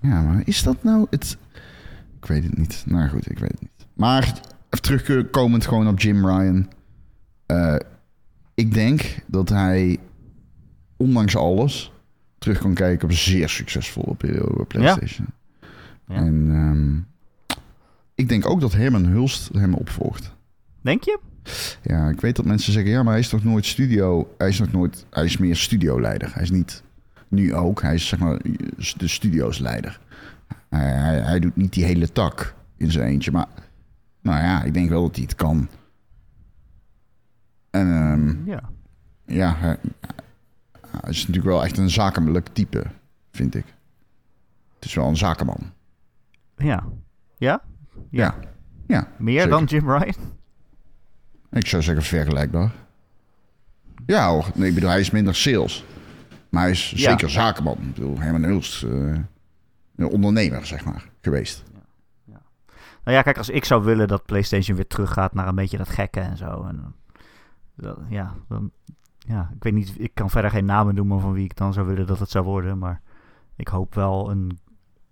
[0.00, 1.38] Ja, maar is dat nou het...
[2.16, 2.84] Ik weet het niet.
[2.86, 3.86] Nou goed, ik weet het niet.
[3.94, 4.22] Maar
[4.70, 6.68] even terugkomend gewoon op Jim Ryan.
[7.46, 7.76] Eh,
[8.54, 9.98] ik denk dat hij,
[10.96, 11.92] ondanks alles,
[12.38, 15.26] terug kan kijken op een zeer succesvolle periode bij PlayStation.
[16.08, 16.14] Ja.
[16.14, 16.96] En ehm,
[18.14, 20.34] ik denk ook dat Herman Hulst hem opvolgt.
[20.80, 21.18] Denk je?
[21.82, 24.34] Ja, ik weet dat mensen zeggen, ja, maar hij is toch nooit studio...
[24.38, 25.06] Hij is nog nooit...
[25.10, 26.34] Hij is meer studioleider.
[26.34, 26.82] Hij is niet
[27.28, 27.82] nu ook.
[27.82, 28.38] Hij is zeg maar
[28.96, 30.00] de studiosleider.
[30.68, 33.30] Hij, hij, hij doet niet die hele tak in zijn eentje.
[33.30, 33.46] Maar
[34.22, 35.68] nou ja, ik denk wel dat hij het kan.
[37.70, 38.60] En ehm, Ja.
[39.26, 39.76] ja, hij,
[41.00, 42.84] hij is natuurlijk wel echt een zakelijk type,
[43.30, 43.64] vind ik.
[44.74, 45.72] Het is wel een zakenman.
[46.56, 46.84] Ja.
[47.36, 47.62] Ja?
[48.10, 48.34] Ja,
[48.86, 49.50] ja Meer zeker.
[49.50, 50.14] dan Jim Ryan?
[51.50, 52.72] Ik zou zeggen vergelijkbaar.
[54.06, 55.84] Ja hoor, nee, ik bedoel, hij is minder sales.
[56.48, 57.10] Maar hij is Ja.
[57.10, 57.76] zeker zakenman.
[57.80, 58.90] Ik bedoel, Herman Hulst, eh,
[59.96, 61.64] een ondernemer, zeg maar, geweest.
[63.04, 65.88] Nou ja, kijk, als ik zou willen dat PlayStation weer teruggaat naar een beetje dat
[65.88, 66.64] gekke en zo.
[66.68, 66.94] En,
[67.74, 68.70] dat, ja, dan,
[69.18, 71.86] ja, ik weet niet, ik kan verder geen namen noemen van wie ik dan zou
[71.86, 72.78] willen dat het zou worden.
[72.78, 73.00] Maar
[73.56, 74.58] ik hoop wel een,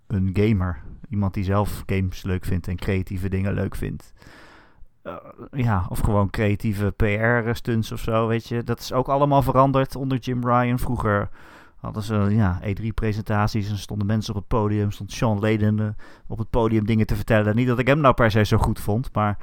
[0.07, 0.81] een gamer.
[1.09, 4.13] Iemand die zelf games leuk vindt en creatieve dingen leuk vindt.
[5.05, 5.15] Eh,
[5.51, 8.63] ja, of gewoon creatieve PR-stunts of zo, weet je.
[8.63, 10.79] Dat is ook allemaal veranderd onder Jim Ryan.
[10.79, 11.29] Vroeger
[11.75, 14.91] hadden ze ja, E3-presentaties en stonden mensen op het podium.
[14.91, 15.87] Stond Sean Layden eh,
[16.27, 17.55] op het podium dingen te vertellen.
[17.55, 19.37] Niet dat ik hem nou per se zo goed vond, maar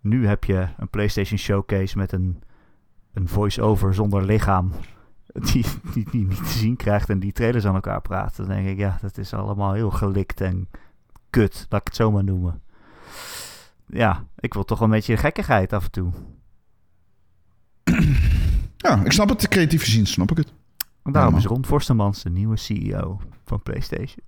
[0.00, 2.42] nu heb je een PlayStation Showcase met een,
[3.12, 4.72] een voice-over zonder lichaam.
[5.52, 8.46] Die, die, niet te zien krijgt en die trailers aan elkaar praten.
[8.46, 10.68] Dan denk ik, ja, dat is allemaal heel gelikt en
[11.30, 12.60] kut, laat ik het zo maar noemen.
[13.92, 16.10] Ja, ik wil toch een beetje gekkigheid af en toe.
[18.82, 19.48] Ja, ik snap het.
[19.48, 20.52] Creatief gezien snap ik het.
[21.02, 24.24] Daarom is Ron Forstemans de nieuwe CEO van PlayStation.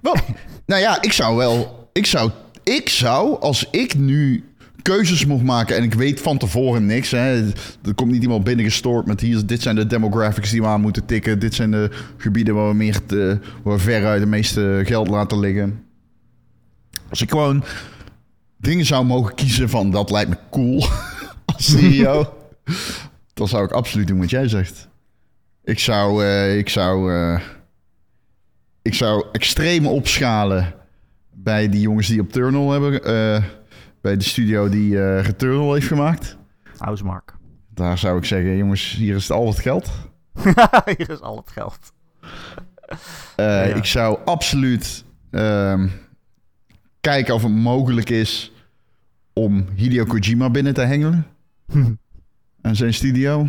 [0.00, 0.16] Wel,
[0.66, 1.88] nou ja, ik zou wel...
[1.92, 2.30] Ik zou,
[2.62, 4.44] ik zou, als ik nu
[4.82, 5.76] keuzes mocht maken...
[5.76, 7.10] en ik weet van tevoren niks...
[7.10, 7.46] Hè,
[7.82, 9.20] er komt niet iemand binnengestort met...
[9.20, 11.38] Hier, dit zijn de demographics die we aan moeten tikken.
[11.38, 15.38] Dit zijn de gebieden waar we, meer te, waar we veruit de meeste geld laten
[15.38, 15.85] liggen.
[17.10, 17.64] Als ik gewoon
[18.56, 19.90] dingen zou mogen kiezen van...
[19.90, 20.86] dat lijkt me cool
[21.54, 22.34] als CEO...
[23.34, 24.88] dan zou ik absoluut doen wat jij zegt.
[25.64, 26.24] Ik zou...
[26.24, 27.40] eh, ik zou eh,
[28.82, 30.74] ik zou extreem opschalen
[31.30, 33.04] bij die jongens die op Turnal hebben.
[33.04, 33.44] eh,
[34.00, 36.36] bij de studio die Returnal heeft gemaakt.
[36.76, 37.34] Housemark.
[37.74, 39.90] Daar zou ik zeggen, jongens, hier is al het geld.
[40.96, 41.78] Hier is al het geld.
[43.36, 43.62] Ja.
[43.62, 45.88] Ik zou absoluut ehm,
[47.06, 48.52] kijken of het mogelijk is
[49.32, 51.26] om Hideo Kojima binnen te hengelen.
[52.62, 53.48] en zijn studio.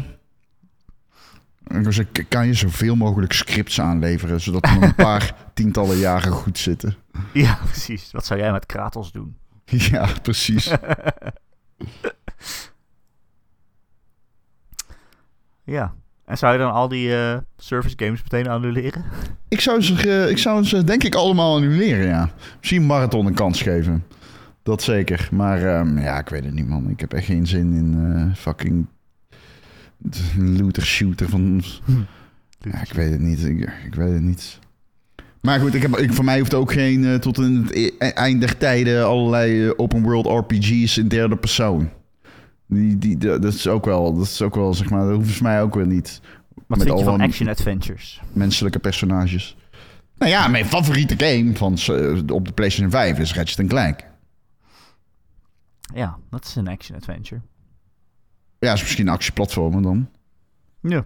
[1.63, 5.97] En ik zeg, kan je zoveel mogelijk scripts aanleveren, zodat we nog een paar tientallen
[5.97, 6.95] jaren goed zitten.
[7.33, 8.11] Ja, precies.
[8.11, 9.37] Wat zou jij met Kratos doen?
[9.91, 10.71] Ja, precies.
[15.63, 15.95] Ja.
[16.27, 19.03] En zou je dan al die eh, service games meteen annuleren?
[19.49, 22.29] Ik zou ze, ik zou ze denk ik allemaal annuleren, ja.
[22.59, 24.03] Misschien Marathon een kans geven.
[24.63, 25.29] Dat zeker.
[25.31, 26.89] Maar ehm, ja, ik weet het niet, man.
[26.89, 28.87] Ik heb echt geen zin in eh, fucking
[30.37, 31.61] looter shooter van...
[32.59, 33.45] Ja, ik weet het niet.
[33.45, 34.59] Ik, ik weet het niet.
[35.41, 38.09] Maar goed, ik heb, ik, voor mij hoeft ook geen eh, tot in het e-
[38.09, 41.89] eind der tijden allerlei open world RPG's in derde persoon.
[42.67, 45.43] Die, die, dat is ook wel, dat is ook wel, zeg maar, dat hoeft voor
[45.43, 46.21] mij ook weer niet.
[46.67, 48.21] Wat Met vind je van action adventures?
[48.33, 49.57] menselijke personages.
[50.17, 53.99] Nou ja, mijn favoriete game van, eh, op de PlayStation 5 is Ratchet Clank.
[55.93, 57.41] Ja, dat is een action adventure.
[58.59, 60.09] Ja, is misschien een actieplatformer dan.
[60.81, 61.05] Ja.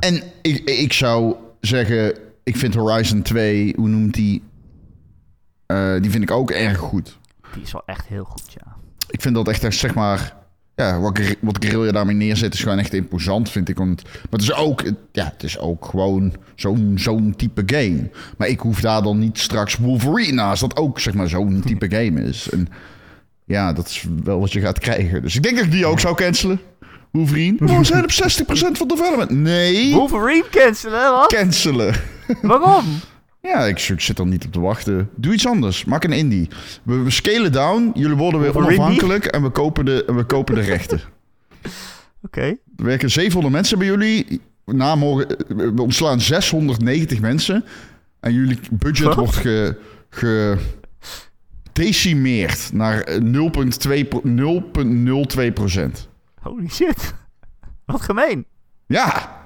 [0.00, 4.42] En ik, ik zou zeggen, ik vind Horizon 2, hoe noemt die?
[5.66, 7.18] Eh, die vind ik ook erg goed.
[7.52, 8.76] Die is wel echt heel goed, ja.
[9.10, 10.36] Ik vind dat echt, echt, zeg maar...
[10.78, 13.76] Ja, wat, wat Guerrilla daarmee neerzet is gewoon echt imposant, vind ik.
[13.78, 18.10] Want, maar het is ook, ja, het is ook gewoon zo'n zo'n type game.
[18.36, 21.86] Maar ik hoef daar dan niet straks Wolverine naast, dat ook zeg maar zo'n type
[21.96, 22.48] game is.
[22.50, 22.68] En
[23.44, 25.22] ja, dat is wel wat je gaat krijgen.
[25.22, 26.60] Dus ik denk dat ik die ook zou cancelen.
[27.10, 27.58] Wolverine.
[27.66, 28.10] Oh, we zijn op
[28.72, 29.30] 60% van development.
[29.30, 31.32] Nee, Wolverine cancelen, wat?
[31.32, 31.94] cancelen.
[32.42, 32.84] Waarom?
[33.40, 35.10] Ja, ik, zit er niet op te wachten.
[35.16, 35.84] Doe iets anders.
[35.84, 36.48] Maak een indie.
[36.82, 37.90] We, we scalen down.
[37.94, 41.00] Jullie worden weer onafhankelijk en we kopen de, en we kopen de rechten.
[42.26, 42.42] Oké.
[42.76, 44.40] Er werken 700 mensen bij jullie.
[44.64, 45.26] Na morgen,
[45.74, 47.64] we ontslaan 690 mensen.
[48.20, 49.14] En jullie budget Wat?
[49.14, 49.78] wordt ge,
[51.72, 53.20] gedecimeerd naar eh,
[54.02, 54.22] 0,2 pro-
[55.46, 56.08] 0,02 procent.
[56.40, 57.14] Holy shit.
[57.84, 58.46] Wat gemeen.
[58.86, 59.36] Ja,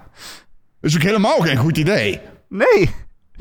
[0.80, 2.20] is ook helemaal geen goed idee.
[2.48, 2.90] Nee.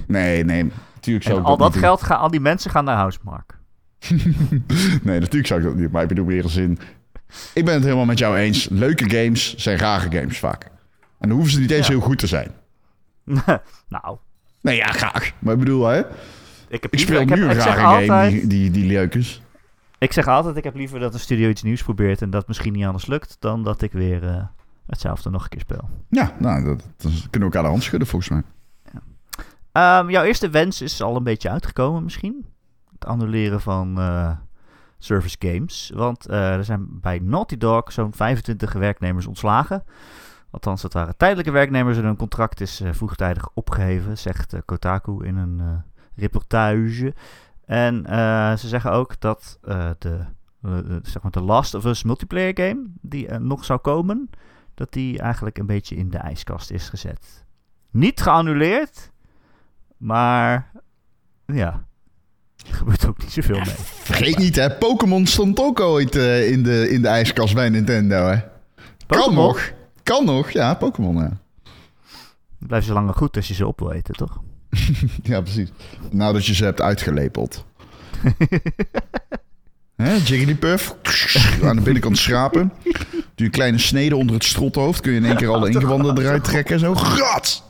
[0.08, 2.96] Nee, nee, natuurlijk zou En ik al dat geld, gaan, al die mensen gaan naar
[2.96, 3.58] Housemark.
[5.04, 5.92] Nee, natuurlijk zou ik dat niet.
[5.92, 6.80] Maar ik bedoel weer eens in.
[7.54, 8.68] Ik ben het helemaal met jou eens.
[8.70, 10.64] Leuke games zijn rare games vaak.
[11.20, 11.94] En dan hoeven ze niet eens Ja.
[11.94, 12.52] heel goed te zijn.
[13.90, 14.18] nou,
[14.62, 15.32] Nee, ja, graag.
[15.40, 15.98] Maar ik bedoel, hè.
[16.00, 16.06] ik
[16.70, 18.72] heb Ik liever- speel ik heb, nu een ik zeg rare game altijd, die, die,
[18.72, 19.42] die leuk is.
[19.98, 22.74] Ik zeg altijd, ik heb liever dat een studio iets nieuws probeert en dat misschien
[22.74, 24.44] niet anders lukt, dan dat ik weer eh,
[24.88, 25.90] hetzelfde nog een keer speel.
[26.10, 28.42] Ja, nou, dat, dat kunnen we elkaar de hand schudden volgens mij.
[29.72, 32.46] Ehm, jouw eerste wens is al een beetje uitgekomen misschien.
[32.92, 34.32] Het annuleren van eh,
[34.98, 35.92] service games.
[35.94, 39.84] Want eh, er zijn bij Naughty Dog zo'n 25 werknemers ontslagen.
[40.50, 45.38] Althans, dat waren tijdelijke werknemers en hun contract is eh, vroegtijdig opgeheven, zegt Kotaku in
[45.38, 45.84] een
[46.16, 47.14] reportage.
[47.66, 48.04] En
[48.58, 49.60] ze zeggen ook dat
[49.98, 50.26] de,
[51.02, 54.30] zeg maar de Last of Us multiplayer game, die nog zou komen,
[54.74, 57.46] dat die eigenlijk een beetje in de ijskast is gezet.
[57.92, 59.12] Niet geannuleerd,
[60.02, 60.72] maar
[61.46, 61.84] ja,
[62.68, 63.76] er gebeurt ook niet zoveel mee.
[63.78, 68.28] Vergeet niet, hè, Pokémon stond ook ooit eh, in, de, in de ijskast bij Nintendo,
[68.28, 68.40] hè.
[69.08, 69.72] Kan nog.
[70.04, 71.38] Kan nog, ja, Pokémon, ja.
[72.60, 74.42] Het blijft zo lang goed als je ze op wil eten, toch?
[75.24, 75.70] Ja, precies.
[76.12, 77.66] Nou dat je ze hebt uitgelepeld.
[79.96, 80.96] Hè, Jigglypuff.
[81.64, 82.74] Aan de binnenkant schrapen.
[83.12, 85.02] Doe je kleine snede onder het strothoofd.
[85.02, 86.80] Kun je in één keer alle ingewanden eruit trekken.
[86.80, 86.96] Zo.
[86.96, 87.64] Gat!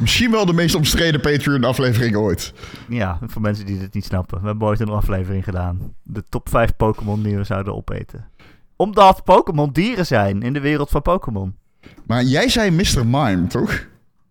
[0.00, 2.52] Misschien wel de meest omstreden Patreon-aflevering ooit.
[2.88, 4.40] ja, voor mensen die dit niet snappen.
[4.40, 5.94] We hebben ooit een aflevering gedaan.
[6.02, 8.28] De top 5 Pokémon die we zouden opeten.
[8.76, 11.56] Omdat Pokémon dieren zijn in de wereld van Pokémon.
[12.06, 13.06] Maar jij zei Mr.
[13.06, 13.86] Mime, toch?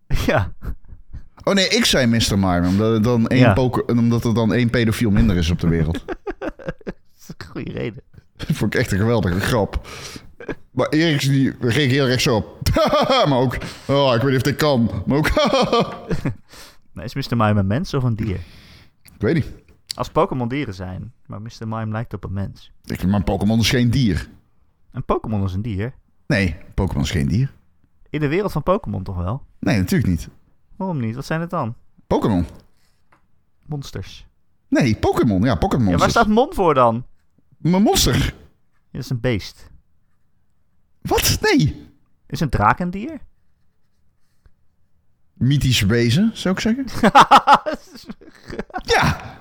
[0.26, 0.52] Ja,
[1.44, 2.38] Oh nee, ik zei Mr.
[2.38, 2.66] Mime.
[2.68, 3.54] Omdat, er dan één Ja.
[3.86, 6.04] omdat er dan één pedofiel minder is op de wereld.
[6.38, 8.02] dat is een goede reden.
[8.36, 9.88] Dat vond ik echt een geweldige grap.
[10.70, 12.68] Maar Erik die reageerde echt zo op.
[13.28, 14.90] maar ook, oh, ik weet niet of dit kan.
[15.06, 15.28] Maar ook,
[17.04, 17.36] is Mr.
[17.36, 18.40] Mime een mens of een dier?
[19.02, 19.52] ik weet niet.
[19.94, 21.68] Als Pokémon dieren zijn, maar Mr.
[21.68, 22.72] Mime lijkt op een mens.
[22.84, 24.28] Ik, maar Pokémon is geen dier.
[24.92, 25.94] Een Pokémon is een dier.
[26.26, 27.52] Nee, Pokémon is geen dier.
[28.10, 29.42] In de wereld van Pokémon toch wel?
[29.60, 30.28] Nee, natuurlijk niet.
[30.76, 31.14] Waarom niet?
[31.14, 31.74] Wat zijn het dan?
[32.06, 32.46] Pokémon.
[33.66, 34.26] Monsters.
[34.68, 35.42] Nee, Pokémon.
[35.42, 35.88] Ja, Pokémon.
[35.88, 37.06] Ja, waar staat Mon voor dan?
[37.56, 38.34] Mijn monster.
[38.90, 39.70] Dat is een beest.
[41.08, 41.38] Wat?
[41.40, 41.86] Nee.
[42.26, 43.20] Is een draak een dier?
[45.34, 46.86] Mythisch wezen, zou ik zeggen.
[48.82, 49.32] Ja.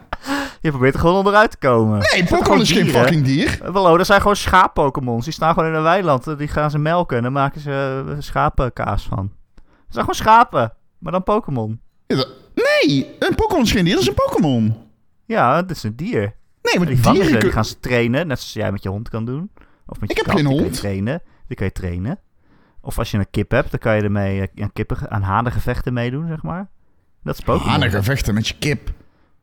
[0.61, 1.99] Je probeert er gewoon onderuit te komen.
[2.13, 3.61] Nee, Pokémon is geen fucking dier.
[3.61, 5.23] Eh, Wel, oh, dat zijn gewoon schaap-Pokémons.
[5.23, 6.37] Die staan gewoon in een weiland.
[6.37, 9.31] Die gaan ze melken en dan maken ze eh, schapenkaas van.
[9.55, 11.81] Het zijn gewoon schapen, maar dan Pokémon.
[12.07, 13.93] Dat- Nee, een Pokémon is geen dier.
[13.93, 14.75] Dat is een Pokémon.
[15.25, 16.35] Ja, het is een dier.
[16.61, 17.29] Nee, maar Die, dieren...
[17.29, 19.51] ze, die gaan ze trainen, net zoals jij met je hond kan doen.
[19.87, 20.73] Of met Ik je heb kat, geen hond.
[20.73, 21.21] trainen.
[21.53, 22.19] Die kan je trainen.
[22.81, 25.93] Of als je een kip hebt, dan kan je ermee eh, aan, kippen, aan hanengevechten
[25.93, 26.69] meedoen, zeg maar.
[27.23, 27.69] Dat is Pokémon.
[27.69, 28.91] Hanengevechten met je kip.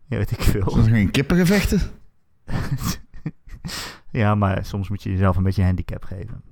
[0.06, 0.70] Ja, weet ik veel.
[0.70, 1.80] Zijn geen kippengevechten.
[4.12, 6.42] Ja, maar soms moet je jezelf een beetje een handicap geven.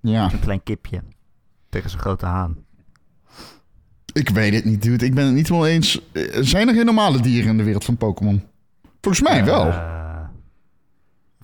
[0.00, 1.02] Ja, Een klein kipje.
[1.68, 2.56] Tegen zo'n grote haan.
[4.12, 5.04] ik weet het niet, dude.
[5.04, 6.12] Ik ben het niet wel eens...
[6.12, 8.42] Eh, Zijn er geen normale dieren in de wereld van Pokémon?
[9.00, 9.66] Volgens mij wel.
[9.66, 10.24] Eh,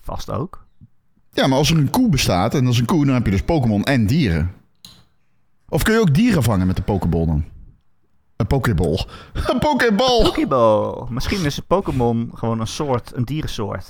[0.01, 0.67] vast ook.
[1.39, 3.31] Ja, maar als er een koe bestaat en dat is een koe, dan heb je
[3.31, 4.51] dus Pokémon en dieren.
[5.69, 7.45] Of kun je ook dieren vangen met de Pokéball dan?
[8.35, 9.05] Een Pokéball.
[9.51, 10.23] Een Pokéball!
[10.23, 11.05] Pokéball.
[11.09, 13.87] Misschien is een Pokémon gewoon een soort, een dierensoort.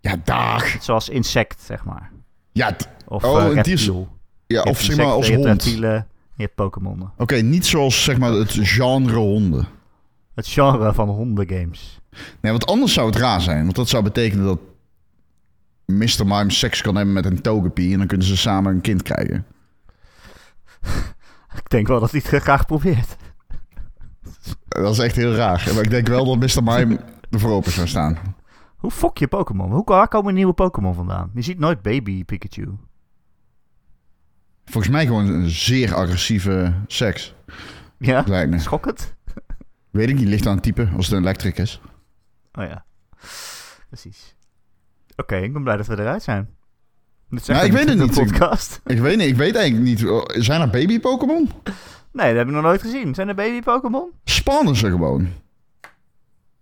[0.00, 0.82] Ja, dag.
[0.82, 2.10] Zoals insect, zeg maar.
[2.52, 2.76] Ja,
[3.08, 4.08] Of Oh, eh, reptiel.
[4.46, 5.62] ja of zeg maar als insecten, je hebt hond.
[5.62, 7.50] Oké, reptielen, je hebt Pokémonnen.
[7.50, 9.66] niet zoals zeg maar het genre honden.
[10.34, 12.00] Het genre van hondengames.
[12.40, 13.62] Nee, want anders zou het raar zijn.
[13.62, 14.58] Want dat zou betekenen dat
[15.86, 16.26] Mr.
[16.26, 17.92] Mime seks kan hebben met een Togepi...
[17.92, 19.46] en dan kunnen ze samen een kind krijgen.
[21.54, 23.16] Ik denk wel dat hij het graag probeert.
[24.68, 25.70] Dat is echt heel raar.
[25.74, 26.62] Maar ik denk wel dat Mr.
[26.62, 28.18] Mime ervoor open zou staan.
[28.76, 29.72] Hoe fok je Pokémon?
[29.72, 31.30] Hoe waar komen nieuwe Pokémon vandaan?
[31.34, 32.68] Je ziet nooit baby Pikachu.
[34.64, 37.34] Volgens mij gewoon een zeer agressieve seks.
[37.98, 38.24] Ja?
[38.26, 38.58] Lijkt me.
[38.58, 39.14] Schokkend?
[39.90, 41.80] Weet ik niet, ligt aan het type als het een elektrik is.
[42.52, 42.84] Oh ja.
[43.88, 44.36] Precies.
[45.16, 46.48] Oké, ik ben blij dat we eruit zijn.
[47.28, 48.14] Ja, ik een weet het niet.
[48.14, 48.80] podcast.
[48.84, 50.06] Ik weet niet, ik weet eigenlijk niet.
[50.08, 51.50] Oh, Zijn er baby Pokémon?
[52.12, 53.14] Nee, dat heb ik nog nooit gezien.
[53.14, 54.10] Zijn er baby Pokémon?
[54.24, 55.28] Spannen ze gewoon.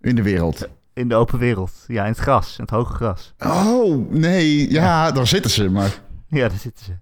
[0.01, 0.67] In de wereld.
[0.93, 1.83] In de open wereld.
[1.87, 2.57] Ja, in het gras.
[2.57, 3.33] In het hoge gras.
[3.39, 4.71] Oh, nee.
[4.71, 5.69] Ja, daar zitten ze.
[5.69, 6.93] Maar Ja, daar zitten ze.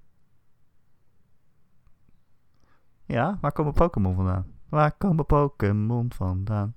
[3.06, 4.46] Ja, waar komen Pokémon vandaan?
[4.70, 6.76] Waar komen Pokémon vandaan?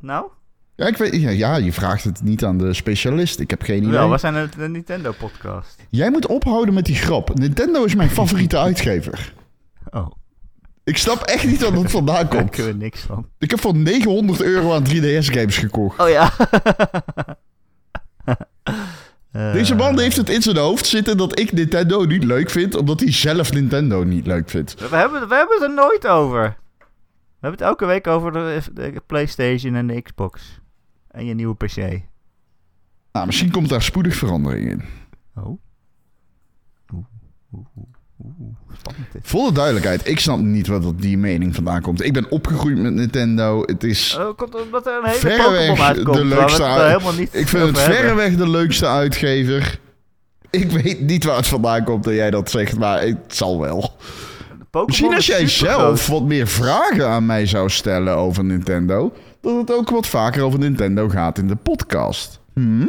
[0.00, 0.30] Nou?
[0.78, 3.40] Ja, ik weet, ja, ja, je vraagt het niet aan de specialist.
[3.40, 3.90] Ik heb geen idee.
[3.90, 5.80] Wel, we zijn een, een Nintendo podcast.
[5.90, 7.34] Jij moet ophouden met die grap.
[7.38, 9.32] Nintendo is mijn favoriete uitgever.
[9.90, 10.10] Oh,
[10.84, 12.50] Ik snap echt niet waar dat vandaan daar komt.
[12.50, 13.26] kunnen we niks van.
[13.38, 16.00] Ik heb voor 900 euro aan 3DS-games gekocht.
[16.00, 16.32] Oh ja.
[19.30, 22.76] Eh, Deze man heeft het in zijn hoofd zitten dat ik Nintendo niet leuk vind,
[22.76, 24.88] omdat hij zelf Nintendo niet leuk vindt.
[24.90, 26.42] We hebben, we hebben het er nooit over.
[26.42, 30.57] We hebben het elke week over de, de PlayStation en de Xbox.
[31.18, 31.76] En je nieuwe PC.
[33.12, 34.82] Nou, misschien komt daar spoedig verandering in.
[35.34, 35.46] Oh.
[36.94, 37.04] Oeh,
[37.52, 37.66] oeh,
[39.32, 42.04] oeh, de duidelijkheid, ik snap niet wat die mening vandaan komt.
[42.04, 43.62] Ik ben opgegroeid met Nintendo.
[43.66, 46.16] Het is Oh, komt omdat er een hele Verreweg uitkomt.
[46.16, 47.96] de leukste er uit- helemaal niet Ik vind het hebben.
[47.96, 49.80] verreweg de leukste uitgever.
[50.50, 53.96] Ik weet niet waar het vandaan komt dat jij dat zegt, maar het zal wel.
[54.86, 59.72] Misschien als jij zelf wat meer vragen aan mij zou stellen over Nintendo, dat het
[59.72, 62.40] ook wat vaker over Nintendo gaat in de podcast.
[62.52, 62.88] Hm?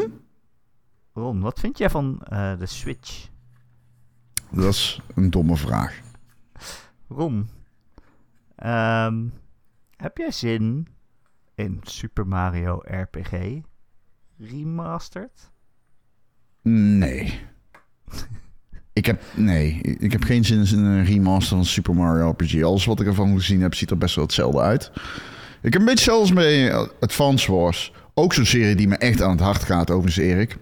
[1.14, 3.28] Ron, wat vind jij van eh, de Switch?
[4.52, 6.00] Dat is een domme vraag.
[7.08, 7.50] Ron,
[8.56, 9.26] ehm,
[9.96, 10.88] heb jij zin
[11.56, 13.62] in Super Mario RPG
[14.38, 15.52] Remastered?
[16.62, 17.40] Nee.
[18.94, 22.64] Ik heb, nee, ik heb geen zin in een remaster van Super Mario RPG.
[22.64, 24.92] Alles wat ik ervan gezien heb, ziet er best wel hetzelfde uit.
[25.62, 27.94] Ik heb een beetje zelfs mee Advance Wars.
[28.14, 30.58] Ook zo'n serie die me echt aan het hart gaat, overigens, Erik.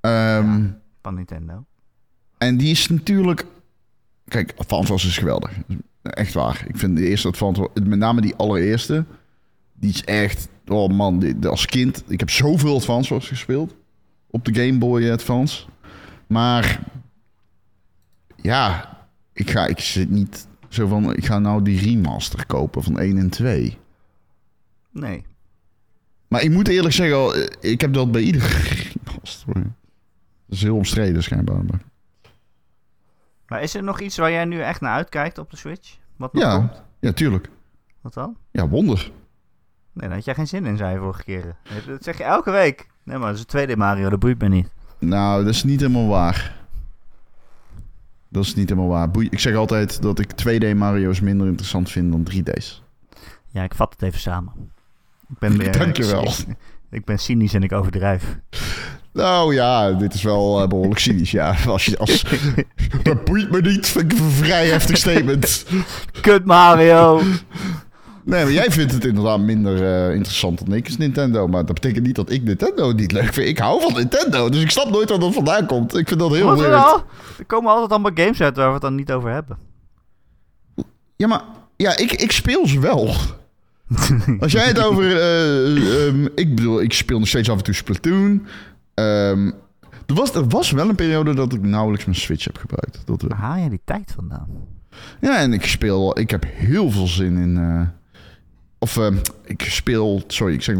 [0.00, 0.66] Ehm,
[1.02, 1.64] Van Nintendo.
[2.38, 3.44] En die is natuurlijk...
[4.28, 5.50] Kijk, Advance Wars is geweldig.
[6.02, 6.64] Echt waar.
[6.68, 7.72] Ik vind de eerste Advance Wars...
[7.88, 9.04] Met name die allereerste.
[9.74, 10.48] Die is echt...
[10.66, 12.02] Oh man, die- als kind...
[12.08, 13.74] Ik heb zoveel Advance Wars gespeeld.
[14.30, 15.64] Op de Game Boy Advance.
[16.26, 16.80] Maar...
[18.36, 18.88] Ja...
[19.32, 19.66] Ik ga...
[19.66, 21.14] Ik zit niet zo van...
[21.16, 23.78] Ik ga nou die remaster kopen van 1 en 2.
[24.90, 25.24] Nee.
[26.28, 27.34] Maar ik moet eerlijk zeggen...
[27.60, 28.46] eh, Ik heb dat bij iedere
[29.04, 29.54] remaster.
[29.54, 29.62] Dat
[30.58, 31.64] is heel omstreden schijnbaar.
[31.64, 31.80] Maar...
[33.46, 35.96] Maar is er nog iets waar jij nu echt naar uitkijkt op de Switch?
[36.16, 36.82] Wat nog Ja, komt?
[37.00, 37.48] ja, tuurlijk.
[38.00, 38.36] Wat dan?
[38.50, 39.10] Ja, wonder.
[39.92, 41.56] Nee, daar had jij geen zin in, zei je vorige keer.
[41.86, 42.88] Dat zeg je elke week.
[43.02, 44.70] Nee, maar dat is een 2D Mario, dat boeit me niet.
[44.98, 46.58] Nou, dat is niet helemaal waar.
[48.28, 49.08] Dat is niet helemaal waar.
[49.30, 52.82] Ik zeg altijd dat ik 2D Mario's minder interessant vind dan 3D's.
[53.46, 54.52] Ja, ik vat het even samen.
[55.30, 56.24] Ik ben weer, Dankjewel.
[56.24, 56.46] Ik,
[56.90, 58.38] ik ben cynisch en ik overdrijf.
[59.12, 61.30] Nou ja, dit is wel eh, behoorlijk cynisch.
[61.30, 62.24] Ja, als je, als,
[63.02, 63.86] dat boeit me niet.
[63.86, 65.66] Vind ik een vrij heftig statement.
[66.20, 67.22] Kut Mario!
[68.24, 71.46] Nee, maar jij vindt het inderdaad minder eh, interessant dan ik is Nintendo.
[71.48, 73.48] Maar dat betekent niet dat ik Nintendo niet leuk vind.
[73.48, 75.96] Ik hou van Nintendo, dus ik snap nooit waar dat vandaan komt.
[75.96, 76.70] Ik vind dat heel weird.
[76.70, 77.02] wel?
[77.38, 79.58] Er komen altijd allemaal games uit waar we het dan niet over hebben.
[81.16, 81.42] Ja, maar
[81.76, 83.14] ja, ik, ik speel ze wel.
[84.40, 85.16] Als jij het over...
[85.16, 88.46] eh, ehm, ik bedoel, ik speel nog steeds af en toe Splatoon.
[88.94, 89.46] Ehm,
[90.06, 93.02] er, was, er was wel een periode dat ik nauwelijks mijn Switch heb gebruikt.
[93.04, 93.22] Dat.
[93.22, 94.48] Waar haal jij die tijd vandaan?
[95.20, 96.18] ja, en ik speel...
[96.18, 97.56] Ik heb heel veel zin in...
[97.58, 97.82] eh,
[98.78, 100.22] of ehm, ik speel...
[100.26, 100.76] Sorry, ik zeg...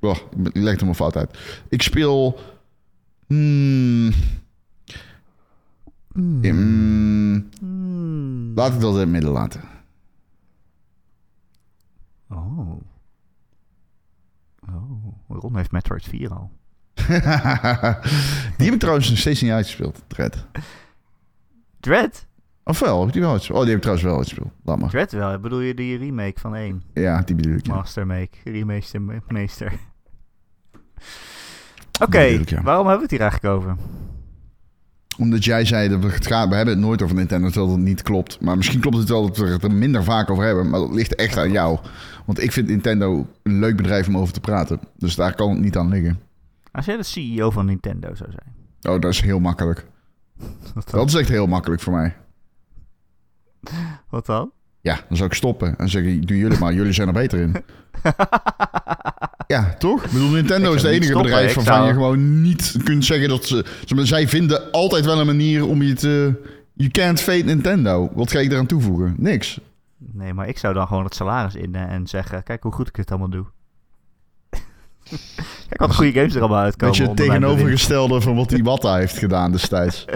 [0.00, 1.38] Oh, ik leg het helemaal fout uit.
[1.68, 2.40] Ik speel...
[3.26, 4.12] hmm,
[6.12, 8.52] hmm, Hmm.
[8.54, 9.60] laat ik dat in het midden laten.
[12.32, 12.80] Oh.
[14.68, 15.14] Oh.
[15.28, 16.50] Ron heeft Metroid 4 al.
[18.56, 20.46] die heb ik trouwens nog steeds niet uitgespeeld, Dread.
[21.80, 22.26] Dread?
[22.64, 23.58] Of wel, heb ik die wel uitgespeeld?
[23.60, 24.52] Oh, die heb ik trouwens wel uitgespeeld.
[24.64, 24.90] Laat maar.
[24.90, 25.38] Dread wel.
[25.38, 26.82] Bedoel je die remake van 1?
[26.94, 27.66] Ja, die bedoel ik.
[27.66, 27.74] ja.
[27.74, 28.30] Master Make.
[28.44, 29.72] Remaster me- meester.
[32.02, 32.62] Oké, ja.
[32.62, 33.76] waarom hebben we het hier eigenlijk over?
[35.18, 37.80] Omdat jij zei dat we het gaan, we hebben het nooit over Nintendo, terwijl het
[37.80, 38.40] niet klopt.
[38.40, 40.94] Maar misschien klopt het wel dat we het er minder vaak over hebben, maar dat
[40.94, 41.78] ligt echt aan jou.
[42.24, 44.80] Want ik vind Nintendo een leuk bedrijf om over te praten.
[44.96, 46.20] Dus daar kan het niet aan liggen.
[46.72, 48.94] Als jij de CEO van Nintendo zou zijn.
[48.94, 49.86] Oh, dat is heel makkelijk.
[50.74, 50.98] Wat dan?
[51.00, 52.16] Dat is echt heel makkelijk voor mij.
[54.08, 54.50] Wat dan?
[54.80, 57.54] Ja, dan zou ik stoppen en zeggen, doen jullie maar, jullie zijn er beter in.
[59.46, 60.04] Ja, toch?
[60.04, 63.04] Ik bedoel, Nintendo Ik is het enige stoppen, bedrijf waarvan zou- je gewoon niet kunt
[63.04, 63.64] zeggen dat ze...
[63.86, 66.32] Zij vinden altijd wel een manier om je te...
[66.74, 68.10] You can't fade Nintendo.
[68.14, 69.14] Wat ga ik eraan toevoegen?
[69.18, 69.60] Niks.
[70.12, 72.96] Nee, maar ik zou dan gewoon het salaris in en zeggen: kijk hoe goed ik
[72.96, 73.46] het allemaal doe.
[75.68, 76.98] kijk wat goede games er allemaal uitkomen.
[76.98, 80.04] Weet je, het tegenovergestelde van wat Iwata heeft gedaan destijds.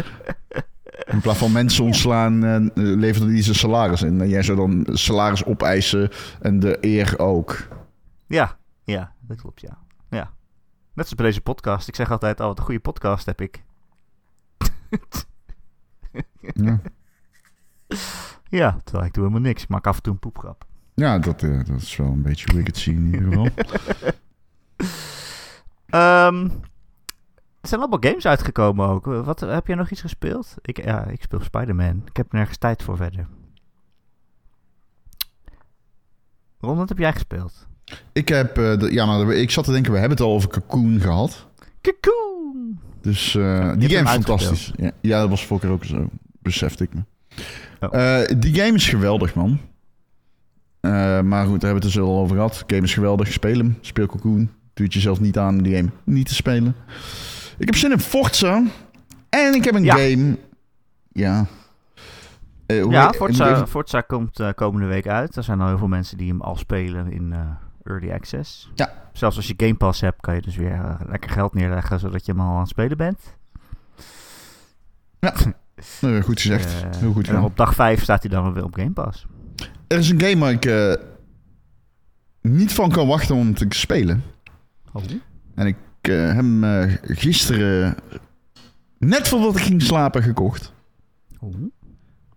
[1.05, 4.21] In plaats van mensen ontslaan, eh, leverde hij zijn salaris in.
[4.21, 7.69] En jij zou dan salaris opeisen en de eer ook.
[8.27, 9.79] Ja, ja, dat klopt, ja.
[10.11, 10.33] ja.
[10.93, 11.89] Net zoals bij deze podcast.
[11.89, 13.63] Ik zeg altijd: oh, wat een goede podcast heb ik.
[16.55, 16.81] Ja,
[18.49, 19.63] Ja, terwijl ik doe helemaal niks.
[19.63, 20.65] Ik maak af en toe een poepgrap.
[20.95, 23.49] ja dat, eh, dat is wel een beetje het zie in ieder geval.
[25.87, 26.45] Ehm,
[27.61, 29.05] er zijn allemaal games uitgekomen ook.
[29.05, 30.55] Wat, heb jij nog iets gespeeld?
[30.63, 32.03] Ik, ja, ik speel Spider-Man.
[32.07, 33.27] Ik heb nergens tijd voor verder.
[36.61, 37.67] Ron, wat heb jij gespeeld?
[38.13, 40.49] Ik heb, eh, de- ja, maar ik zat te denken, we hebben het al over
[40.49, 41.47] Cocoon gehad.
[41.81, 42.79] Cocoon!
[43.01, 44.73] Dus eh, die game is fantastisch.
[44.77, 46.09] Ja, ja, dat was vorige keer ook zo,
[46.43, 47.01] besefte ik me.
[47.81, 49.59] Eh, die game is geweldig, man.
[50.81, 52.65] Eh, maar goed, daar hebben we het dus al over gehad.
[52.67, 54.51] Game is geweldig, speel hem, speel Cocoon.
[54.75, 56.75] Het jezelf niet aan om die game niet te spelen.
[57.59, 58.63] Ik heb zin in Forza.
[59.29, 59.95] En ik heb een Ja.
[59.97, 60.39] game...
[61.13, 61.47] Ja.
[62.67, 65.37] Eh, Ja, Forza, even- Forza komt komende week uit.
[65.37, 67.35] Er zijn al heel veel mensen die hem al spelen in
[67.83, 68.71] Early Access.
[68.75, 68.93] Ja.
[69.13, 72.33] Zelfs als je Game Pass hebt, kan je dus weer lekker geld neerleggen, zodat je
[72.33, 73.21] hem al aan het spelen bent.
[76.01, 76.83] Eh, goed gezegd.
[76.83, 79.27] Eh, Heel goed en op dag 5 staat hij dan weer op Game Pass.
[79.87, 80.93] Er is een game waar ik eh,
[82.41, 84.23] niet van kan wachten om te spelen.
[84.93, 85.03] Oh.
[85.55, 86.65] En ik eh, heb hem
[87.03, 87.97] gisteren,
[88.99, 90.73] net voordat ik ging slapen, gekocht.
[91.41, 91.55] Oh.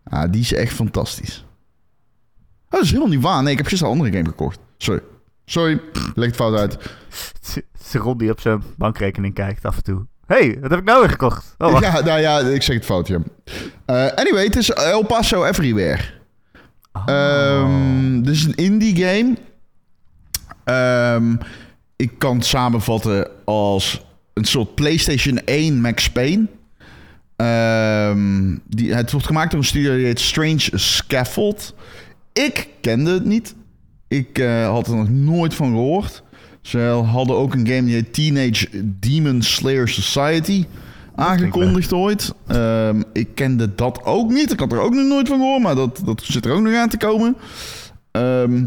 [0.04, 1.46] Ah, die is echt fantastisch.
[2.66, 3.44] Oh, dat is helemaal niet waar.
[3.44, 4.60] Nee, ik heb gisteren een andere game gekocht.
[4.78, 5.02] Sorry.
[5.46, 5.82] Sorry,
[6.16, 6.78] leg het fout uit.
[7.90, 10.06] Ze rond die op zijn bankrekening kijkt af en toe.
[10.30, 11.55] Hey, wat heb ik nou weer gekocht?
[11.57, 11.84] Oh, wacht.
[11.84, 13.17] ja, nou ja, ik zeg het fout, ja.
[13.86, 16.01] Eh, anyway, het is El Paso Everywhere.
[16.91, 18.21] Oh.
[18.21, 19.38] Dit is een indie game.
[20.63, 21.36] Ehm,
[21.95, 26.47] ik kan het samenvatten als een soort PlayStation 1 Max Payne.
[27.36, 31.73] Ehm, die, het wordt gemaakt door een studio die heet Strange Scaffold.
[32.34, 33.55] Ik kende het niet.
[34.07, 36.23] Ik eh, had er nog nooit van gehoord.
[36.70, 38.67] Ze hadden ook een game die heet Teenage
[38.99, 40.65] Demon Slayer Society
[41.15, 42.34] aangekondigd ooit.
[42.47, 44.51] Ehm, ik kende dat ook niet.
[44.51, 46.74] Ik had er ook nog nooit van gehoord, maar dat, dat zit er ook nog
[46.74, 47.36] aan te komen.
[48.11, 48.65] Ehm,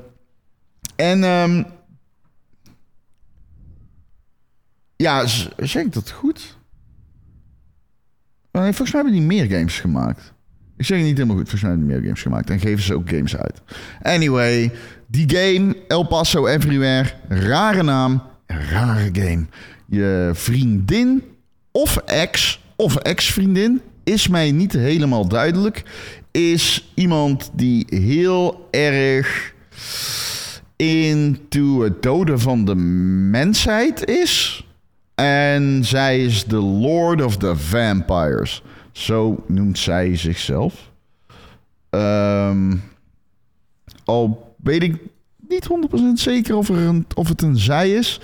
[0.96, 1.62] en ehm,
[4.96, 5.26] ja,
[5.56, 6.58] zeg ik dat goed?
[8.52, 10.31] Nee, volgens mij hebben die meer games gemaakt.
[10.82, 11.48] Ik zeg het niet helemaal goed.
[11.48, 12.50] Volgens mij meer games gemaakt.
[12.50, 13.62] En geven ze ook games uit.
[14.02, 14.70] Anyway,
[15.06, 17.12] die game, El Paso Everywhere.
[17.28, 19.46] Rare naam, rare game.
[19.86, 21.22] Je vriendin
[21.70, 25.82] of ex of ex-vriendin is mij niet helemaal duidelijk.
[26.30, 29.54] Is iemand die heel erg
[30.76, 32.74] into het doden van de
[33.30, 34.66] mensheid is.
[35.14, 38.62] En zij is de Lord of the Vampires.
[38.92, 40.90] Zo noemt zij zichzelf.
[41.90, 42.76] Ehm,
[44.04, 44.96] al weet ik
[45.48, 48.20] niet 100% zeker of, er een, of het een zij is.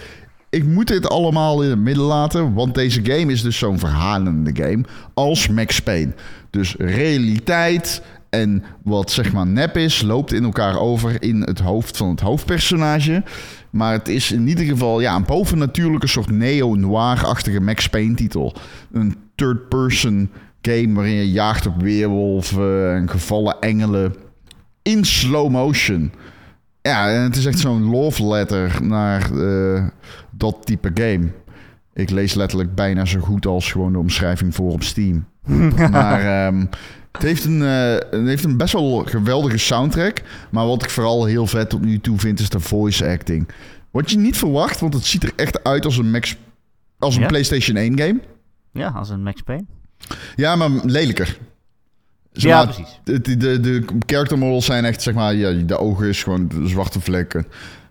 [0.51, 4.51] Ik moet dit allemaal in het midden laten, want deze game is dus zo'n verhalende
[4.55, 6.13] game als Max Payne.
[6.51, 11.97] Dus realiteit en wat zeg maar nep is, loopt in elkaar over in het hoofd
[11.97, 13.23] van het hoofdpersonage.
[13.71, 18.55] Maar het is in ieder geval ja, een bovennatuurlijke soort neo-noir-achtige Max Payne titel.
[18.93, 20.31] Een third-person
[20.63, 24.15] game waarin je jaagt op weerwolven en gevallen engelen
[24.83, 26.13] in slow motion.
[26.83, 29.87] Ja, en het is echt zo'n love letter naar eh,
[30.31, 31.29] dat type game.
[31.95, 35.25] Ik lees letterlijk bijna zo goed als gewoon de omschrijving voor op Steam.
[35.91, 36.65] maar ehm,
[37.13, 40.23] het, heeft een, eh, het heeft een best wel geweldige soundtrack.
[40.51, 43.49] Maar wat ik vooral heel vet tot nu toe vind, is de voice acting.
[43.91, 46.37] Wat je niet verwacht, want het ziet er echt uit als een, Max,
[46.99, 47.27] als een Ja?
[47.27, 48.21] PlayStation 1 game.
[48.73, 49.65] Ja, als een Max Payne.
[50.37, 51.39] Ja, maar lelijker.
[52.33, 53.01] Zeg Ja, maar, precies.
[53.05, 56.69] De, de, de, character models zijn echt, zeg maar, ja, de ogen is gewoon de
[56.69, 57.47] zwarte vlekken.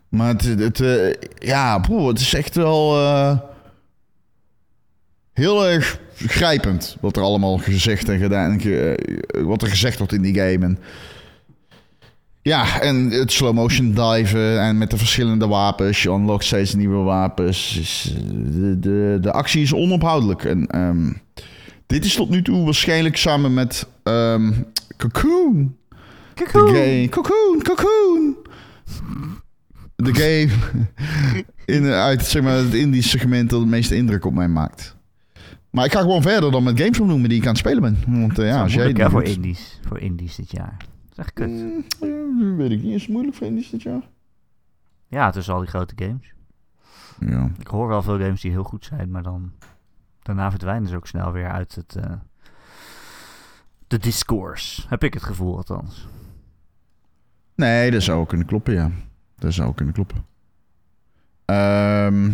[0.09, 3.37] Maar het, het eh, ja, broer, het is echt wel eh,
[5.33, 8.93] heel erg grijpend wat er allemaal gezegd en gedaan, eh,
[9.43, 10.65] wat er gezegd wordt in die game.
[10.65, 10.79] En,
[12.41, 17.03] ja, en het slow motion diven en met de verschillende wapens, je unlockt steeds nieuwe
[17.03, 17.79] wapens.
[18.15, 20.43] Eh, de, de, de actie is onophoudelijk.
[20.43, 21.11] En ehm,
[21.87, 24.53] dit is tot nu toe waarschijnlijk samen met ehm,
[24.97, 25.75] Cocoon.
[26.33, 27.07] De game.
[27.09, 28.35] Cocoon, Cocoon.
[29.95, 30.49] De game
[31.65, 34.95] in, uit zeg maar, het indie segment dat het meeste indruk op mij maakt.
[35.69, 38.21] Maar ik ga gewoon verder dan met games opnoemen die ik aan het spelen ben.
[38.21, 39.79] Want eh, ja, als jij voor indies.
[39.87, 40.75] Voor indies dit jaar.
[40.77, 41.49] Dat is echt kut.
[41.49, 42.93] Mm, ja, weet ik niet.
[42.93, 44.01] Is het moeilijk voor indies dit jaar?
[45.07, 46.33] Ja, tussen al die grote games.
[47.19, 47.51] Ja.
[47.59, 49.51] Ik hoor wel veel games die heel goed zijn, maar dan...
[50.27, 51.95] Daarna verdwijnen ze ook snel weer uit het...
[51.95, 52.11] eh,
[53.87, 54.81] de discourse.
[54.87, 56.07] Heb ik het gevoel althans.
[57.55, 58.91] Nee, dat zou ook kunnen kloppen, ja.
[59.39, 60.25] Dat zou ook kunnen kloppen.
[61.45, 62.31] Ehm,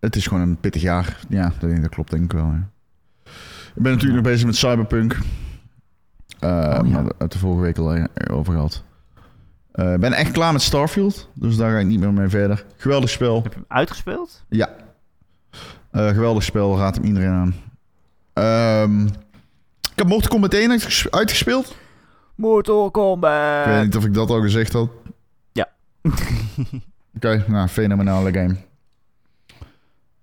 [0.00, 1.20] het is gewoon een pittig jaar.
[1.28, 2.44] Ja, dat, klopt denk ik wel.
[2.46, 2.68] Ja.
[3.74, 5.12] Ik ben natuurlijk nog bezig met Cyberpunk.
[5.12, 5.18] Eh
[6.40, 6.82] ja.
[6.82, 8.84] Maar uit de vorige week al eh, over gehad.
[9.72, 11.28] Eh, Ik ben echt klaar met Starfield.
[11.34, 12.64] Dus daar ga ik niet meer mee verder.
[12.76, 13.42] Geweldig spel.
[13.42, 14.44] Heb je hem uitgespeeld?
[14.48, 14.68] Ja.
[15.98, 16.78] Eh, geweldig spel.
[16.78, 17.54] Raad hem iedereen aan.
[18.32, 19.06] Ehm,
[19.92, 21.76] ik heb Mortal Kombat 1 uitges- uitgespeeld.
[22.34, 23.66] Mortal Kombat!
[23.66, 24.90] Ik weet niet of ik dat al gezegd had.
[25.52, 25.68] Ja.
[27.16, 28.56] Oké, nou, fenomenale game.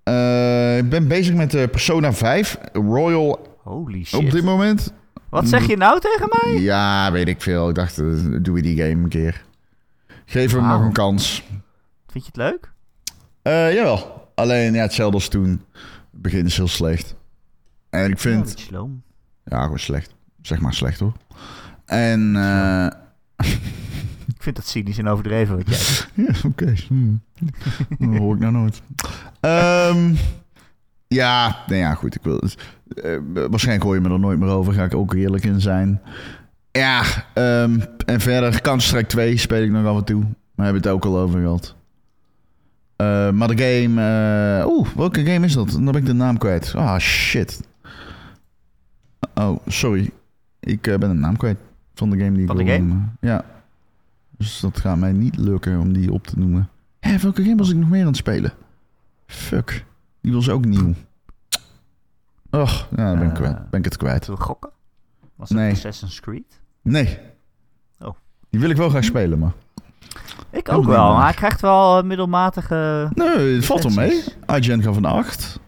[0.03, 4.19] Eh, ik ben bezig met de Persona 5 Royal Holy shit.
[4.19, 4.93] op dit moment.
[5.29, 6.61] Wat zeg je nou tegen mij?
[6.61, 7.69] Ja, weet ik veel.
[7.69, 8.05] Ik dacht, eh,
[8.41, 9.43] doe we die game een keer.
[10.25, 11.43] Geef hem nog een kans.
[12.07, 12.71] Vind je het leuk?
[13.41, 14.24] Eh, jawel.
[14.35, 15.49] Alleen, ja, hetzelfde als toen.
[16.11, 17.15] Het begin is heel slecht.
[17.89, 18.67] En ik vind...
[19.43, 20.15] Ja, gewoon slecht.
[20.41, 21.13] Zeg maar slecht, hoor.
[21.85, 22.35] En...
[22.35, 22.87] eh,
[24.35, 26.05] Ik vind dat cynisch en overdreven wat jij.
[26.25, 26.73] Ja, oké.
[26.87, 27.21] Hmm.
[27.99, 28.81] Dat hoor ik nou nooit.
[29.39, 30.13] Ehm,
[31.07, 32.15] ja, nee, ja, goed.
[32.15, 33.17] Ik wil, eh,
[33.49, 34.73] waarschijnlijk hoor je me er nooit meer over.
[34.73, 36.01] Ga ik ook eerlijk in zijn.
[36.71, 40.21] Ja, ehm, en verder Counter-Strike 2 speel ik nog af en toe.
[40.55, 41.75] Maar hebben we het ook al over gehad.
[42.95, 44.01] Eh, maar de game...
[44.61, 45.69] eh, Oeh, welke game is dat?
[45.71, 46.73] Dan ben ik de naam kwijt.
[46.75, 47.61] Ah, shit.
[49.35, 50.11] Oh, sorry.
[50.59, 51.57] Ik eh, ben de naam kwijt
[51.93, 52.85] van de game die ik Van de wil game?
[52.87, 53.17] noemen.
[53.19, 53.45] Ja.
[54.37, 56.69] Dus dat gaat mij niet lukken om die op te noemen.
[56.99, 58.53] Hé, welke game was ik nog meer aan het spelen?
[59.25, 59.85] Fuck.
[60.21, 60.93] Die was ook nieuw.
[62.49, 63.69] Och, dan ben ik, kwijt.
[63.69, 64.27] ben ik het kwijt.
[64.27, 64.69] We gokken?
[65.35, 65.71] Was het Nee.
[65.71, 66.61] Assassin's Creed?
[66.81, 67.17] Nee.
[67.99, 68.15] Oh.
[68.49, 69.53] Die wil ik wel graag spelen, maar...
[70.55, 73.09] Ik Ook wel, maar- hij krijgt wel eh, middelmatige...
[73.13, 74.23] Nee, het valt wel mee.
[74.45, 75.59] IGN van de 8.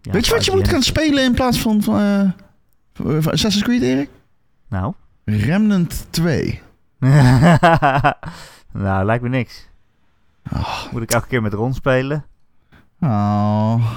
[0.00, 2.30] Ja, Weet je wat je moet gaan spelen in plaats van, van, eh,
[2.92, 4.10] van Assassin's Creed, Erik?
[4.68, 4.94] Nou?
[5.24, 6.60] Remnant 2.
[8.72, 9.68] nou, lijkt me niks.
[10.42, 10.92] Ah.
[10.92, 12.24] Moet ik elke keer met Ron spelen?
[13.00, 13.92] Oh.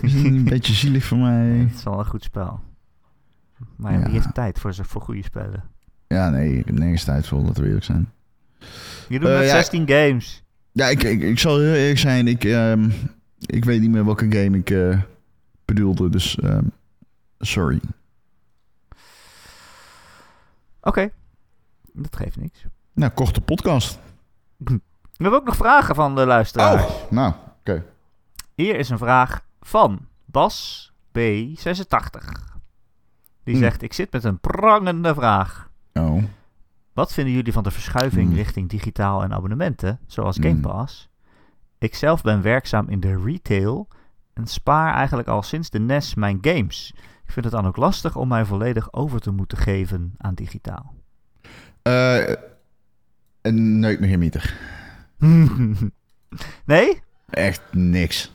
[0.00, 1.46] Is een beetje zielig voor mij?
[1.46, 2.60] Het is wel een goed spel.
[3.76, 4.04] Maar ja, Ja.
[4.04, 5.64] wie heeft tijd voor, voor goede spelen?
[6.06, 8.10] Ja, nee, ik heb nergens tijd voor, laten we eerlijk zijn.
[9.08, 9.50] Je doet Eh, met ja.
[9.50, 10.42] 16 games.
[10.72, 12.28] Ja, ik, ik, ik zal heel eerlijk zijn.
[12.28, 12.90] Ik, ehm,
[13.38, 15.00] ik weet niet meer welke game ik eh,
[15.64, 16.64] bedoelde, dus ehm,
[17.38, 17.80] sorry.
[20.80, 21.10] Oké.
[21.92, 22.64] Dat geeft niks.
[22.92, 23.98] Nou, korte podcast.
[24.58, 24.78] We
[25.16, 26.82] hebben ook nog vragen van de luisteraars.
[26.84, 27.84] Oh, nou, oké.
[28.54, 32.44] Hier is een vraag van Bas B86.
[33.44, 33.62] Die Hmm.
[33.64, 35.70] zegt, ik zit met een prangende vraag.
[35.92, 36.22] Oh,
[36.96, 38.36] Wat vinden jullie van de verschuiving Hmm.
[38.36, 40.60] richting digitaal en abonnementen, zoals Game Hmm.
[40.60, 41.08] Pass?
[41.78, 43.88] Ik zelf ben werkzaam in de retail
[44.32, 46.92] en spaar eigenlijk al sinds de NES mijn games.
[46.96, 50.94] Ik vind het dan ook lastig om mij volledig over te moeten geven aan digitaal.
[51.82, 52.32] Eh
[53.42, 53.80] een
[56.64, 57.02] nee?
[57.30, 58.32] Echt niks.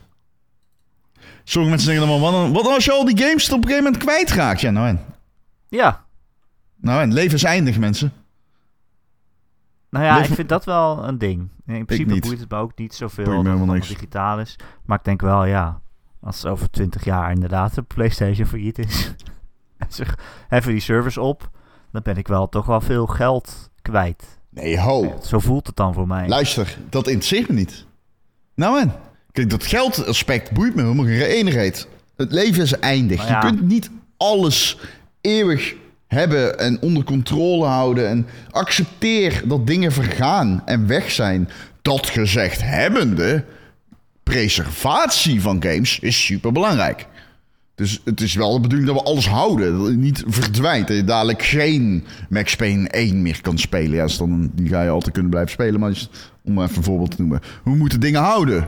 [1.44, 4.04] Sommige mensen denken dan wel, wat als je al die games op een gegeven moment
[4.04, 4.62] kwijtraakt?
[4.62, 5.00] Ja, nou en.
[5.70, 6.06] Ja.
[6.76, 8.14] Nou en, leven is eindig, mensen.
[9.92, 11.50] Nou ja, ik vind dat wel een ding.
[11.66, 14.56] In principe boeit het me ook niet zoveel dat het digitaal is.
[14.86, 15.82] Maar ik denk wel, ja,
[16.22, 19.14] als over 20 jaar inderdaad de PlayStation failliet is,
[19.78, 20.06] en ze
[20.48, 21.50] heffen die service op,
[21.92, 24.40] dan ben ik wel toch wel veel geld kwijt.
[24.50, 25.20] Nee, ho.
[25.24, 26.28] Zo voelt het dan voor mij.
[26.28, 27.86] Luister, dat interesseert me niet.
[28.56, 28.94] Nou en.
[29.32, 31.88] Kijk, dat geldaspect boeit me helemaal geen enigheid.
[32.16, 33.28] Het leven is eindig.
[33.28, 33.42] Ja.
[33.42, 34.80] Je kunt niet alles
[35.22, 35.76] eeuwig
[36.12, 38.10] hebben en onder controle houden.
[38.10, 41.50] En accepteer dat dingen vergaan en weg zijn.
[41.82, 43.44] Dat gezegd hebbende,
[44.24, 47.08] preservatie van games is super belangrijk.
[47.76, 49.78] Dus het is wel de bedoeling dat we alles houden.
[49.78, 50.88] Dat het niet verdwijnt.
[50.88, 53.96] Dat je dadelijk geen Max Payne 1 meer kan spelen.
[53.96, 55.80] Ja, dan, die ga je altijd kunnen blijven spelen.
[55.80, 56.08] Maar
[56.44, 57.42] om maar even een voorbeeld te noemen.
[57.64, 58.68] We moeten dingen houden.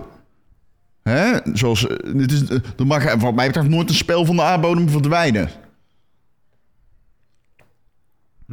[1.03, 1.37] Hè?
[1.53, 4.41] Zoals, eh, dit is, eh, er mag wat mij betreft nooit een spel van de
[4.41, 5.49] aardbodem verdwijnen.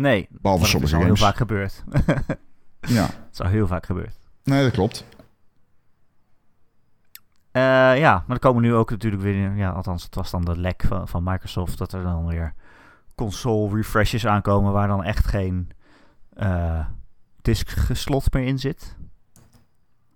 [0.00, 1.82] Nee, Behalve maar dat is sommige al heel vaak gebeurd.
[2.80, 4.18] Ja, Het is al heel vaak gebeurd.
[4.44, 5.04] nee, dat klopt.
[7.50, 7.62] Eh,
[7.98, 10.82] ja, maar er komen nu ook natuurlijk weer, ja, althans het was dan de lek
[10.86, 12.54] van, van Microsoft, dat er dan weer
[13.14, 15.70] console refreshes aankomen waar dan echt geen
[16.34, 16.86] eh
[17.42, 18.96] disk-slot meer in zit.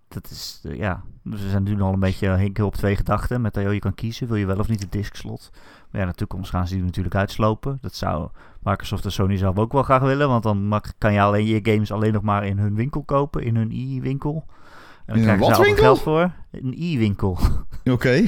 [0.08, 3.40] Dat is, eh, ja, dus we zijn nu al een beetje hinken op twee gedachten.
[3.40, 5.50] Met dat je kan kiezen, wil je wel of niet een disk-slot.
[5.94, 7.78] Maar ja, in de toekomst gaan ze die natuurlijk uitslopen.
[7.80, 8.28] Dat zou
[8.62, 11.60] Microsoft en Sony zelf ook wel graag willen, want dan mag, kan je alleen je
[11.62, 14.44] games alleen nog maar in hun winkel kopen, in hun e-winkel.
[15.06, 16.32] En dan wat daar geld voor.
[16.50, 17.38] Een e-winkel.
[17.84, 18.24] Oké,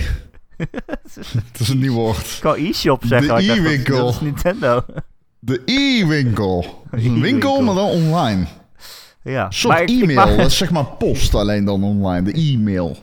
[1.53, 2.19] dat is een nieuw woord.
[2.19, 3.37] Ik kan e-shop zeggen.
[3.37, 4.05] De e-winkel.
[4.05, 4.85] Dat is Nintendo.
[5.39, 6.65] De e-winkel.
[6.91, 8.47] Een winkel, maar dan online.
[9.23, 9.45] ja.
[9.47, 10.37] Een soort e-mail.
[10.37, 12.23] Dat is zeg maar post, alleen dan online.
[12.23, 12.97] De e-mail.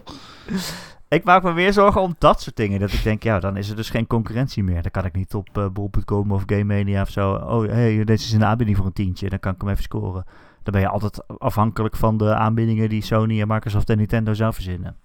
[1.14, 2.80] Ik maak me meer zorgen om dat soort dingen.
[2.80, 4.82] Dat ik denk, ja, dan is er dus geen concurrentie meer.
[4.82, 7.34] Dan kan ik niet op uh, bol.com of Game Mania of zo.
[7.34, 9.30] Oh, hey, deze is een aanbieding voor een tientje.
[9.30, 10.26] Dan kan ik hem even scoren.
[10.64, 14.55] Dan ben je altijd afhankelijk van de aanbiedingen die Sony en Microsoft en Nintendo zelf
[14.55, 14.95] verzinnen.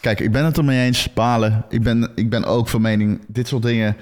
[0.00, 1.64] Kijk, ik ben het ermee eens, Palen.
[1.68, 3.96] Ik ben, ik ben ook van mening, dit soort dingen...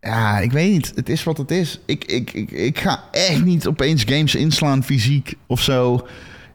[0.00, 0.92] Ja, ik weet niet.
[0.94, 1.80] Het is wat het is.
[1.86, 6.06] Ik, ik, ik, ik ga echt niet opeens games inslaan, fysiek of zo.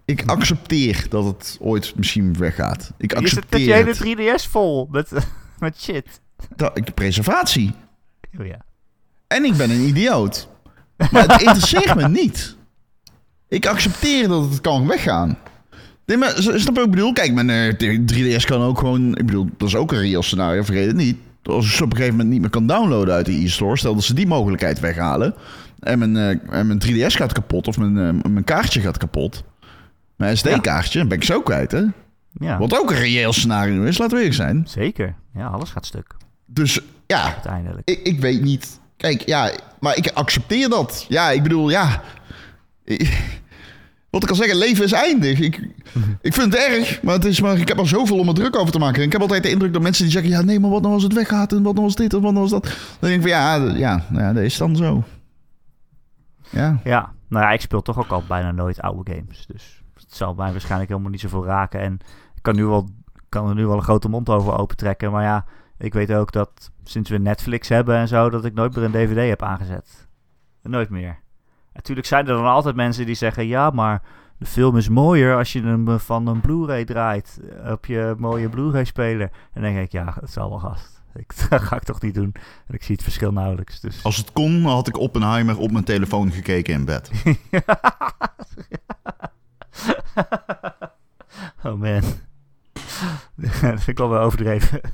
[0.06, 2.92] Ik accepteer dat het ooit misschien weggaat.
[2.98, 4.00] Ik Je zit met accepteer je het.
[4.00, 5.12] hele 3DS vol met,
[5.60, 6.22] met shit.
[6.56, 7.72] Dat, ik, preservatie.
[8.40, 8.66] Oh ja.
[9.28, 10.48] En ik ben een idioot.
[11.12, 12.56] Maar het interesseert me niet.
[13.48, 15.38] Ik accepteer dat het kan weggaan.
[16.06, 17.14] Nee, maar snap je wat ik bedoel?
[17.14, 19.16] Kijk, mijn eh, 3DS kan ook gewoon...
[19.16, 21.18] Ik bedoel, dat is ook een reëel scenario, vergeet het niet.
[21.44, 23.78] Als ik ze op een gegeven moment niet meer kan downloaden uit de e-store...
[23.78, 25.36] stel dat ze die mogelijkheid weghalen...
[25.80, 29.44] en mijn, eh, en mijn 3DS gaat kapot of mijn, eh, mijn kaartje gaat kapot...
[30.16, 31.84] mijn SD-kaartje, ben ik zo kwijt, hè?
[32.32, 34.64] Ja, Wat ook een reëel scenario is, laten we eerlijk zijn.
[34.68, 35.16] zeker.
[35.34, 37.90] Ja, alles gaat stuk, Dus ja, uiteindelijk.
[37.90, 38.80] ik, ik weet niet.
[38.98, 41.06] Kijk, ja, maar ik accepteer dat.
[41.10, 42.02] Ja, ik bedoel, ja.
[44.10, 45.40] Wat ik al zeggen, leven is eindig.
[45.40, 45.56] Ik,
[46.22, 48.56] ik vind het erg, maar, het is maar ik heb er zoveel om me druk
[48.56, 49.00] over te maken.
[49.00, 50.32] En ik heb altijd de indruk dat mensen die zeggen...
[50.32, 52.32] ja, nee, maar wat nou als het weggaat en wat nou als dit en wat
[52.32, 52.64] nou als dat.
[52.64, 55.04] Dan denk ik van, ja, ja, nou ja dat is dan zo.
[56.50, 59.46] Ja, Ja, nou ja, ik speel toch ook al bijna nooit oude games.
[59.48, 59.82] Dus
[60.16, 61.80] zal mij waarschijnlijk helemaal niet zoveel raken.
[61.80, 61.94] En
[62.36, 62.90] ik kan, nu wel,
[63.30, 65.12] kan er nu wel een grote mond over opentrekken.
[65.12, 65.46] Maar ja,
[65.78, 68.30] ik weet ook dat sinds we Netflix hebben en zo...
[68.30, 70.08] dat ik nooit meer een DVD heb aangezet.
[70.62, 71.20] Nooit meer.
[71.74, 73.48] Natuurlijk zijn er dan altijd mensen die zeggen...
[73.48, 74.02] ja, maar
[74.38, 77.40] de film is mooier als je hem van een Blu-ray draait...
[77.66, 79.30] op je mooie Blu-ray-speler.
[79.54, 81.04] En dan denk ik, ja, het zal wel gast.
[81.16, 82.34] Ik, dat ga ik toch niet doen.
[82.68, 83.80] En ik zie het verschil nauwelijks.
[83.80, 84.04] Dus.
[84.04, 87.12] als het kon, had ik Oppenheimer op mijn telefoon gekeken in bed.
[91.64, 92.02] Oh man.
[93.36, 93.52] dat
[93.84, 94.82] vind ik wel overdreven.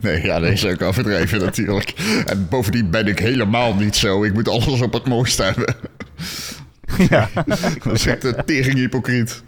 [0.00, 1.90] Nee, ja, dat is ook overdreven natuurlijk.
[2.26, 4.24] En bovendien ben ik helemaal niet zo.
[4.24, 5.74] Ik moet alles op het mooiste hebben.
[7.10, 7.28] ja.
[7.82, 9.42] Dat is echt een tering hypocriet.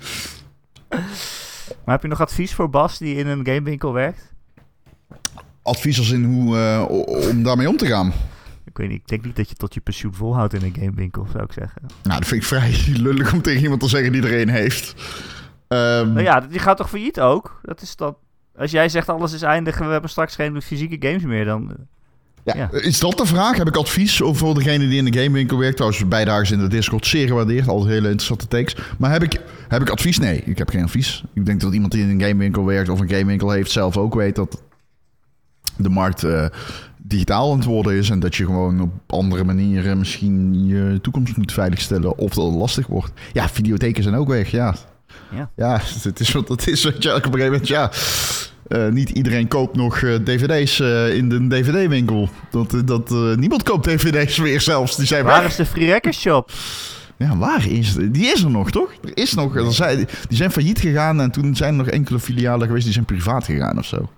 [1.84, 4.30] Maar heb je nog advies voor Bas die in een gamewinkel werkt?
[5.62, 6.84] advies als in hoe, eh,
[7.30, 8.12] om daarmee om te gaan.
[8.70, 11.26] Ik weet niet, ik denk niet dat je tot je pensioen volhoudt in een gamewinkel,
[11.32, 11.82] zou ik zeggen.
[12.02, 12.74] Nou, dat vind ik vrij
[13.06, 14.94] lullig om tegen iemand te zeggen die er een heeft.
[15.68, 17.60] Ehm, Nou ja, die gaat toch failliet ook?
[17.62, 18.16] Dat is dan...
[18.56, 21.76] Als jij zegt alles is eindig en we hebben straks geen fysieke games meer, dan...
[22.42, 22.70] ja, ja.
[22.70, 23.56] Is dat de vraag?
[23.56, 25.76] Heb ik advies voor degene die in de gamewinkel werkt?
[25.76, 27.68] Trouwens, bijdragers in de Discord zeer gewaardeerd.
[27.68, 28.76] Altijd hele interessante takes.
[28.98, 30.18] Maar heb ik, heb ik advies?
[30.18, 31.24] Nee, ik heb geen advies.
[31.34, 34.14] Ik denk dat iemand die in een gamewinkel werkt of een gamewinkel heeft zelf ook
[34.14, 34.62] weet dat
[35.76, 36.46] de markt eh,
[37.02, 38.10] digitaal aan het worden is.
[38.10, 42.18] En dat je gewoon op andere manieren misschien je toekomst moet veiligstellen.
[42.18, 43.12] Of dat het lastig wordt.
[43.32, 44.74] Ja, videotheken zijn ook weg, ja.
[45.34, 45.50] Ja.
[45.56, 46.84] Ja, het is wat het is.
[46.84, 47.90] Weet je, op een gegeven moment, ja.
[48.68, 52.28] eh, niet iedereen koopt nog eh, dvd's eh, in de dvd-winkel.
[52.50, 54.96] Dat, dat, niemand koopt dvd's meer zelfs.
[54.96, 55.50] Die zijn Waar weg.
[55.50, 56.50] is de Free Record Shop?
[57.16, 58.14] Ja, waar is het?
[58.14, 58.92] Die is er nog, toch?
[59.04, 59.56] Er is nog.
[59.56, 59.96] Er zijn,
[60.28, 63.44] die zijn failliet gegaan en toen zijn er nog enkele filialen geweest die zijn privaat
[63.44, 64.10] gegaan of zo.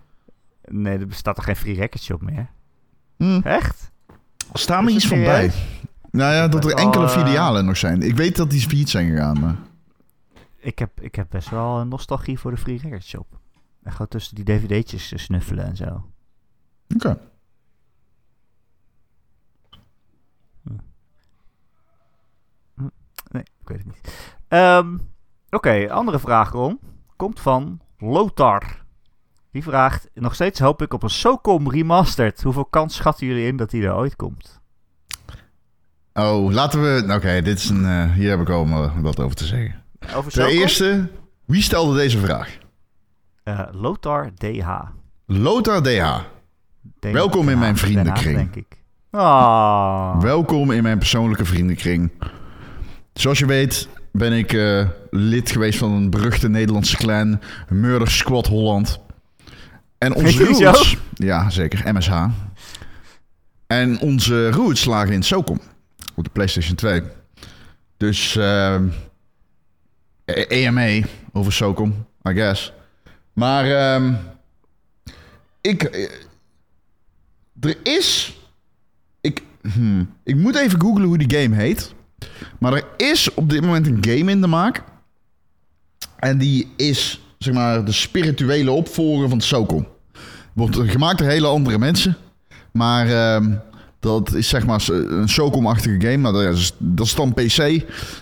[0.69, 2.51] Nee, er bestaat toch geen Free Record Shop meer?
[3.23, 3.41] Hm.
[3.45, 3.91] Echt?
[4.53, 5.53] Sta me iets van bij.
[6.11, 8.03] Nou ja, dat er wel, enkele filialen nog zijn.
[8.03, 9.57] Ik weet dat die failliet zijn gegaan, maar...
[10.57, 13.27] Ik heb, ik heb best wel een nostalgie voor de Free Record Shop.
[13.83, 16.11] En gewoon tussen die dvd'tjes snuffelen en zo.
[16.95, 17.19] Oké.
[23.29, 24.37] Nee, ik weet het niet.
[24.49, 24.97] Ehm,
[25.51, 26.81] Oké, andere vraag, Ron.
[27.17, 28.82] Komt van Lothar.
[29.53, 32.43] Die vraagt, nog steeds hoop ik op een SOCOM remastered.
[32.43, 34.61] Hoeveel kans schatten jullie in dat die er ooit komt?
[36.13, 37.15] Oh, laten we...
[37.15, 37.85] Oké, dit is een...
[37.85, 39.83] eh, hier heb ik al maar wat over te zeggen.
[40.15, 41.09] Over Ten eerste,
[41.45, 42.59] wie stelde deze vraag?
[43.43, 44.69] Eh, Lothar DH.
[45.27, 46.21] Lothar DH.
[47.01, 48.37] Welkom in mijn Haag, vriendenkring.
[48.37, 48.81] denk ik.
[49.11, 50.21] Ah.
[50.21, 52.11] Welkom in mijn persoonlijke vriendenkring.
[53.13, 58.47] Zoals je weet ben ik eh, lid geweest van een beruchte Nederlandse clan, Murder Squad
[58.47, 59.01] Holland.
[60.03, 60.97] En onze roots...
[61.15, 62.27] Ja, zeker, MSH.
[63.67, 65.61] En onze roots lagen in SOCOM,
[66.15, 67.03] op de PlayStation 2.
[67.97, 68.81] Dus eh
[70.25, 72.73] EMA over SOCOM, I guess.
[73.33, 74.15] Maar ehm,
[75.61, 75.83] ik...
[75.83, 76.11] eh,
[77.61, 78.37] er is
[79.21, 79.43] ik,
[79.73, 81.95] hmm, ik moet even googlen hoe die game heet.
[82.59, 84.83] Maar er is op dit moment een game in de maak.
[86.17, 89.87] En die is, zeg maar, de spirituele opvolger van SOCOM.
[90.53, 92.17] Wordt gemaakt door hele andere mensen.
[92.73, 93.55] Maar ehm,
[94.01, 96.17] dat is zeg maar een SOCOM-achtige game.
[96.17, 97.59] Maar dat is, dat dan PC.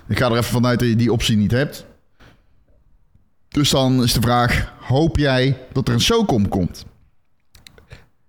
[0.08, 1.84] Ik ga er even vanuit dat je die optie niet hebt.
[3.48, 6.84] Dus dan is de vraag, hoop jij dat er een SOCOM komt?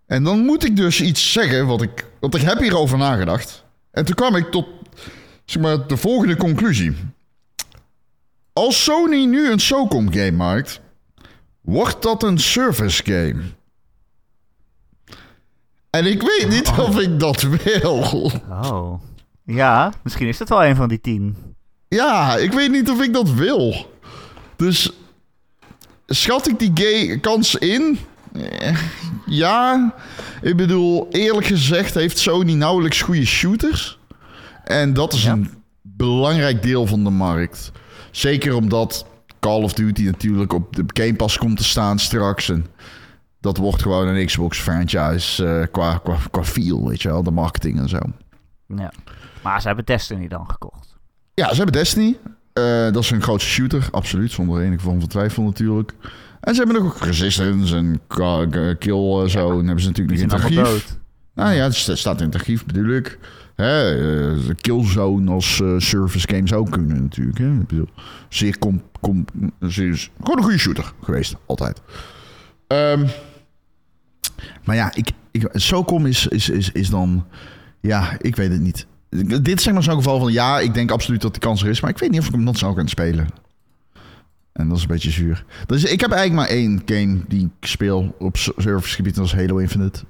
[0.06, 3.64] En dan moet ik dus iets zeggen, wat ik, want ik heb hierover nagedacht.
[3.92, 4.68] En toen kwam ik tot
[5.46, 6.96] zeg maar, de volgende conclusie.
[8.54, 10.82] Als Sony nu een SOCOM game maakt,
[11.62, 13.42] wordt dat een service game.
[15.92, 17.94] En ik weet niet of ik dat wil.
[18.50, 19.02] Oh.
[19.46, 21.36] Ja, misschien is dat wel een van die tien.
[21.88, 23.92] Ja, ik weet niet of ik dat wil.
[24.56, 24.92] Dus
[26.08, 28.00] schat ik die gay kans in?
[28.34, 28.78] Eh,
[29.26, 29.94] Ja.
[30.42, 34.00] Ik bedoel, eerlijk gezegd heeft Sony nauwelijks goede shooters.
[34.64, 35.32] En dat is Ja.
[35.32, 35.50] een
[35.82, 37.72] belangrijk deel van de markt.
[38.12, 39.06] Zeker omdat
[39.40, 42.50] Call of Duty natuurlijk op de Game Pass komt te staan straks.
[42.50, 42.66] En
[43.42, 47.24] dat wordt gewoon een Xbox franchise eh, qua, qua, qua feel, weet je wel.
[47.24, 48.00] De marketing en zo.
[48.68, 48.92] Ja.
[49.44, 50.96] Maar ze hebben Destiny dan gekocht.
[51.34, 52.18] Ja, ze hebben Destiny.
[52.54, 54.32] Eh, dat is een grootste shooter, absoluut.
[54.32, 55.94] Zonder enige vorm van twijfel natuurlijk.
[56.42, 58.02] En ze hebben nog ook Resistance en
[58.78, 59.50] Kill en zo.
[59.60, 60.98] En hebben ze natuurlijk zijn in het archief.
[61.34, 63.20] Nou ja, het sta- staat in het archief bedoel ik.
[63.56, 63.96] Hè,
[64.32, 67.38] eh, Killzone als eh, service games ook kunnen natuurlijk.
[67.38, 67.52] Hè.
[67.54, 67.88] Ik bedoel,
[68.30, 69.26] zeer com, com,
[69.60, 71.82] zeer, gewoon een goede shooter geweest, altijd.
[72.68, 73.06] Ehm,
[74.64, 77.26] maar ja, ik, ik, SOCOM is, is, is, is dan...
[77.80, 78.88] Ja, ik weet het niet.
[79.44, 80.32] Dit is zeg maar zo'n geval van...
[80.32, 81.82] Ja, ik denk absoluut dat de kans er is.
[81.82, 83.28] Maar ik weet niet of ik hem nog zou gaan spelen.
[84.52, 85.46] En dat is een beetje zuur.
[85.66, 89.16] Dus ik heb eigenlijk maar één game die ik speel op servicegebied.
[89.16, 90.04] En dat is Halo Infinite.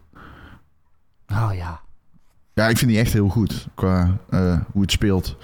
[1.27, 1.81] Oh ja.
[2.53, 5.37] Ja, ik vind die echt heel goed qua eh, hoe het speelt.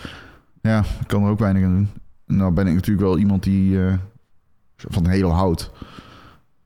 [0.61, 1.89] Ja, ik kan er ook weinig aan doen.
[2.25, 3.93] Nou ben ik natuurlijk wel iemand die eh,
[4.75, 5.71] van Halo houdt.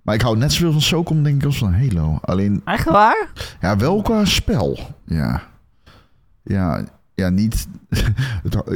[0.02, 2.18] Maar ik hou net zoveel van SOCOM denk ik als van Halo.
[2.22, 3.28] Alleen, Echt waar?
[3.62, 4.80] ja, wel qua spel.
[5.06, 5.44] Ja,
[6.44, 6.86] ja,
[7.16, 7.68] ja niet...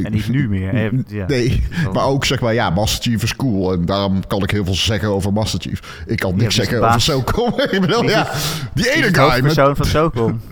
[0.03, 1.03] En niet nu meer.
[1.07, 1.26] Ja.
[1.28, 1.63] Nee,
[1.93, 3.73] maar ook zeg maar, ja, Master Chief is cool.
[3.73, 6.03] En daarom kan ik heel veel zeggen over Master Chief.
[6.07, 7.01] Ik kan niks de zeggen over?
[7.01, 7.53] SOCOM.
[7.71, 8.32] ik bedoel, Wie ja,
[8.73, 9.41] die ene de guy met...
[9.41, 10.41] persoon van Socom.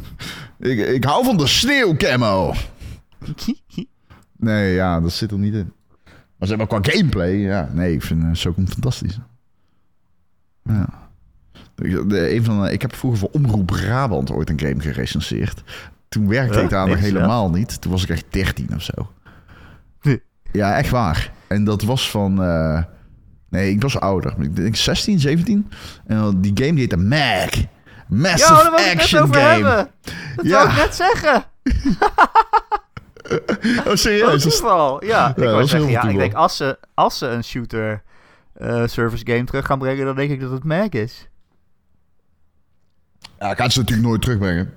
[0.59, 2.53] Ik, ik hou van de sneeuwcamo.
[4.37, 5.73] Nee, ja, dat zit er niet in.
[6.37, 7.69] Maar zeg maar qua gameplay, ja.
[7.73, 9.19] Nee, ik vind uh, Socom fantastisch.
[10.63, 10.85] Ja.
[11.75, 15.63] De, een van de, ik heb vroeger voor Omroep Brabant ooit een game gerecenseerd.
[16.09, 16.63] Toen werkte Huh?
[16.63, 17.01] ik daar nog ja?
[17.03, 17.81] helemaal niet.
[17.81, 19.11] Toen was ik echt 13 of zo.
[20.01, 20.21] Nee.
[20.51, 21.31] Ja, echt waar.
[21.47, 22.43] En dat was van...
[22.43, 22.83] eh,
[23.49, 24.33] nee, ik was ouder.
[24.39, 25.71] Ik denk 16, 17.
[26.07, 27.49] En die game die heette Mag.
[28.07, 29.47] Massive Ja, Action over Game.
[29.47, 29.89] hebben.
[30.35, 30.51] Dat Ja.
[30.57, 31.43] wou ik net zeggen.
[33.87, 34.43] Oh, serieus?
[34.43, 35.05] een toeval.
[35.05, 38.01] Ja, ik dat zeggen, ja, ik denk als ze, als ze een shooter
[38.53, 41.27] eh, service game terug gaan brengen, dan denk ik dat het Mag is.
[43.39, 44.73] Ja, ik ga ze natuurlijk nooit terugbrengen.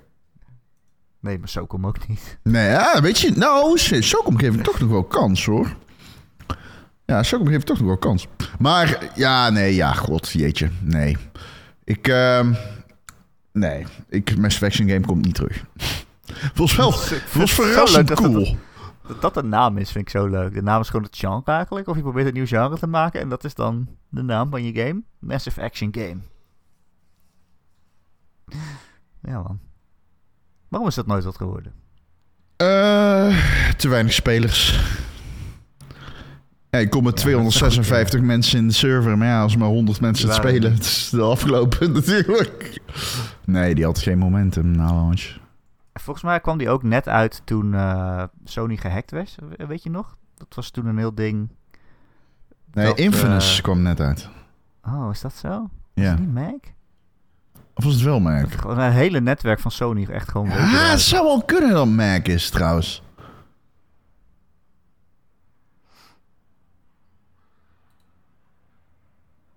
[1.19, 2.37] Nee, maar Socom ook niet.
[2.43, 5.75] Nee, ja, weet je, nou, Socom geeft toch nog wel kans, hoor.
[7.05, 8.27] Ja, Socom geeft toch nog wel kans.
[8.59, 11.17] Maar, ja, nee, ja, god, jeetje, nee.
[11.83, 12.53] Ik, ehm
[13.51, 15.63] nee, ik, Mass Action Game komt niet terug.
[16.55, 16.91] Volgens wel,
[17.33, 18.57] was verrassend cool.
[19.07, 20.53] Dat dat een naam is, vind ik zo leuk.
[20.53, 21.87] De naam is gewoon het genre eigenlijk.
[21.87, 24.63] Of je probeert een nieuw genre te maken en dat is dan de naam van
[24.63, 25.01] je game.
[25.19, 26.17] Massive Action Game.
[29.21, 29.59] Ja man.
[30.67, 31.73] Waarom is dat nooit wat geworden?
[32.55, 33.37] Eh,
[33.77, 34.79] te weinig spelers.
[36.69, 40.01] Ja, ik kom met Ja, 256 mensen in de server, maar ja, als maar 100
[40.01, 42.81] mensen het spelen, het is de afgelopen natuurlijk.
[43.45, 45.35] Nee, die had geen momentum na launch.
[45.99, 49.35] Volgens mij kwam die ook net uit toen eh, Sony gehackt was.
[49.57, 50.15] Weet je nog?
[50.37, 51.49] Dat was toen een heel ding.
[52.73, 54.29] Nee, Dat, Infamous eh, kwam net uit.
[54.85, 55.69] Oh, is dat zo?
[55.93, 56.09] Is Ja.
[56.09, 56.59] het niet Mac?
[57.73, 58.51] Of was het wel Mac?
[58.51, 61.87] Gewoon een hele netwerk van Sony echt gewoon weken Ja, het zou wel kunnen dat
[61.87, 63.01] Mac is trouwens.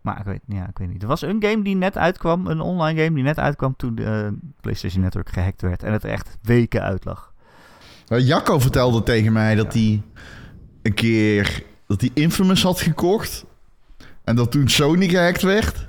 [0.01, 1.03] Maar ik weet, ja, ik weet niet.
[1.03, 4.05] Er was een game die net uitkwam, een online game die net uitkwam toen de
[4.05, 5.83] eh, PlayStation Network gehackt werd.
[5.83, 7.33] En het echt weken uit lag.
[8.07, 10.03] Nou, Jacco vertelde tegen mij dat hij
[10.83, 13.45] een keer dat hij Infamous had gekocht.
[14.25, 15.89] En dat toen Sony gehackt werd.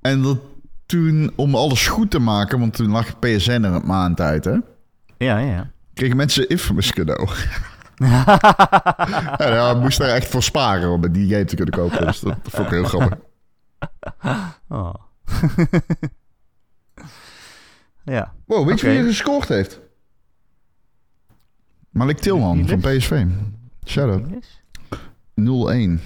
[0.00, 0.38] En dat
[0.86, 4.56] toen, om alles goed te maken, want toen lag PSN er een maand uit, hè?
[5.18, 5.70] Ja, ja.
[5.94, 7.28] Kregen mensen Infamous cadeau.
[9.36, 12.06] hij moest daar echt voor sparen om die game te kunnen kopen.
[12.06, 13.18] Dus dat, vond ik heel grappig.
[14.68, 14.94] Oh.
[18.04, 18.32] ja.
[18.46, 19.80] Wow, weet je wie er gescoord heeft?
[21.90, 22.80] Malik Tilman van?
[22.80, 23.26] PSV.
[23.80, 24.60] Yes.
[25.34, 26.00] 0-1.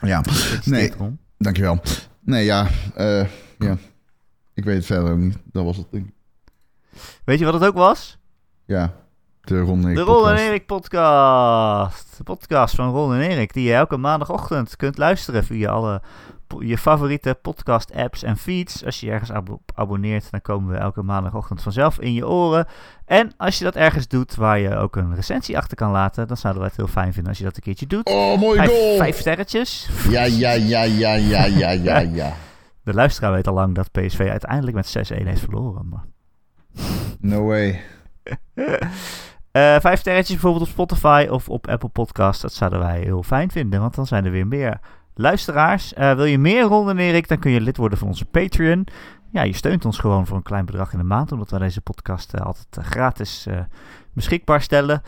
[0.00, 0.24] Ja,
[0.64, 0.92] Nee.
[1.38, 1.80] dankjewel.
[2.20, 3.26] Nee, ja, eh,
[3.58, 3.76] ja.
[4.54, 5.36] Ik weet het verder ook niet.
[5.44, 6.12] Dat was het ding.
[7.24, 8.18] Weet je wat het ook was?
[8.64, 8.94] Ja,
[9.44, 10.42] de Ron Erik De Ron en podcast.
[10.48, 12.16] Erik podcast.
[12.16, 16.02] De podcast van Ron en Erik, die je elke maandagochtend kunt luisteren via alle
[16.58, 18.84] je favoriete podcast apps en feeds.
[18.84, 22.66] Als je ergens abo- abonneert, dan komen we elke maandagochtend vanzelf in je oren.
[23.06, 26.36] En als je dat ergens doet waar je ook een recensie achter kan laten, dan
[26.36, 28.06] zouden wij het heel fijn vinden als je dat een keertje doet.
[28.06, 28.96] Oh, mooi Vijf, goal!
[28.96, 29.88] vijf sterretjes.
[30.08, 32.32] Ja, ja, ja, ja, ja, ja, ja, ja.
[32.82, 35.88] De luisteraar weet al lang dat PSV uiteindelijk met 6-1 heeft verloren.
[35.88, 36.04] Maar
[37.20, 37.80] No way.
[39.54, 42.42] Eh, vijf sterretjes bijvoorbeeld op Spotify of op Apple Podcasts.
[42.42, 44.80] Dat zouden wij heel fijn vinden, want dan zijn er weer meer
[45.14, 45.94] luisteraars.
[45.94, 48.86] Eh, wil je meer Ron en Erik, dan kun je lid worden van onze Patreon.
[49.30, 51.80] Ja, je steunt ons gewoon voor een klein bedrag in de maand, omdat wij deze
[51.80, 53.46] podcast eh, altijd gratis
[54.12, 55.02] beschikbaar stellen.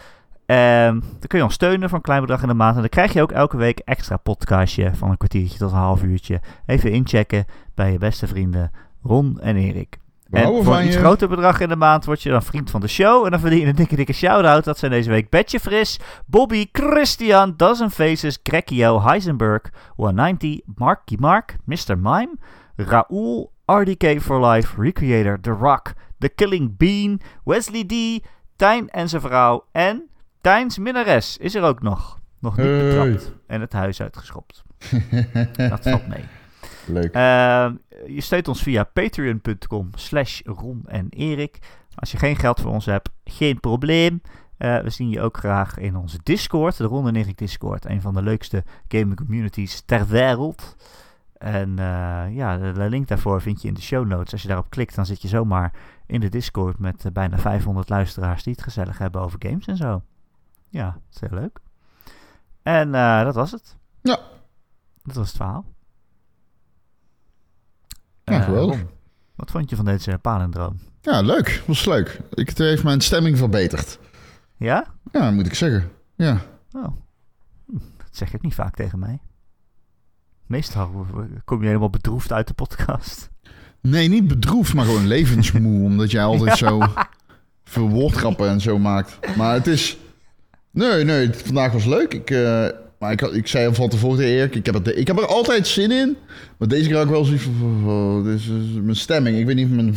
[0.47, 2.74] Ehm, dan kun je ons steunen voor een klein bedrag in de maand.
[2.74, 6.03] En dan krijg je ook elke week extra podcastje van een kwartiertje tot een half
[6.03, 6.40] uurtje.
[6.66, 7.44] Even inchecken
[7.74, 8.70] bij je beste vrienden
[9.03, 9.99] Ron en Erik.
[10.30, 11.00] En voor een iets je.
[11.00, 13.24] groter bedrag in de maand word je dan vriend van de show.
[13.24, 14.64] En dan verdien je een dikke dikke shout-out.
[14.64, 19.62] Dat zijn deze week Betje Fris, Bobby, Christian, Dozen Faces, Grekio, Heisenberg,
[19.96, 21.98] 190, Marky Mark, Mr.
[21.98, 22.34] Mime,
[22.76, 28.24] Raoul, RDK for Life, Recreator, The Rock, The Killing Bean, Wesley D,
[28.56, 30.08] Tijn en zijn vrouw en
[30.40, 32.18] Tijns minnares is er ook nog.
[32.40, 32.88] Nog niet Hey.
[32.88, 34.62] betrapt en het huis uitgeschopt.
[35.56, 36.24] Dat valt mee.
[36.87, 37.12] Leuk.
[37.14, 37.74] Ehm,
[38.07, 41.59] je steunt ons via patreon.com slash Ron en Erik.
[41.95, 44.20] Als je geen geld voor ons hebt, geen probleem.
[44.57, 47.84] Eh, we zien je ook graag in onze Discord, de Ron en Erik Discord.
[47.84, 50.76] Een van de leukste gaming communities ter wereld.
[51.39, 54.32] En eh, ja, de, link daarvoor vind je in de show notes.
[54.32, 55.72] Als je daarop klikt, dan zit je zomaar
[56.07, 59.76] in de Discord met eh, bijna 500 luisteraars die het gezellig hebben over games en
[59.76, 60.03] zo.
[60.68, 61.59] Ja, dat is heel leuk.
[62.62, 63.76] En eh, dat was het.
[64.03, 64.18] Ja.
[65.03, 65.64] Dat was het verhaal.
[68.30, 68.78] Ja, Eh, geweldig.
[68.78, 68.88] Ron,
[69.34, 70.78] wat vond je van deze palindroom?
[71.00, 71.62] Ja, leuk.
[71.66, 72.20] Was leuk.
[72.34, 73.98] Ik, het heeft mijn stemming verbeterd.
[74.56, 74.86] Ja?
[75.12, 75.90] Ja, moet ik zeggen.
[76.14, 76.40] Ja.
[76.72, 76.86] Oh.
[77.96, 79.18] Dat zeg ook niet vaak tegen mij.
[80.46, 81.06] Meestal
[81.44, 83.30] kom je helemaal bedroefd uit de podcast.
[83.80, 85.84] Nee, niet bedroefd, maar gewoon levensmoe.
[85.90, 86.80] omdat jij altijd zo
[87.64, 89.36] veel woordgrappen en zo maakt.
[89.36, 89.96] Maar het is...
[90.70, 92.14] Nee, nee, vandaag was leuk.
[92.14, 92.66] Ik, eh,
[92.99, 95.26] maar ik, ik zei al van tevoren tegen Erik, ik heb, het, ik heb er
[95.26, 96.16] altijd zin in.
[96.59, 97.82] Maar deze keer had ik wel zoiets van...
[97.86, 98.49] oh, dit is,
[98.82, 99.38] mijn stemming.
[99.38, 99.94] Ik weet niet, mijn,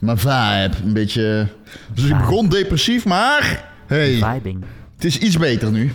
[0.00, 0.70] mijn vibe.
[0.84, 1.48] Een beetje...
[1.94, 3.70] Dus ik begon depressief, maar...
[3.86, 4.64] Hey, Vibing.
[4.94, 5.92] het is iets beter nu.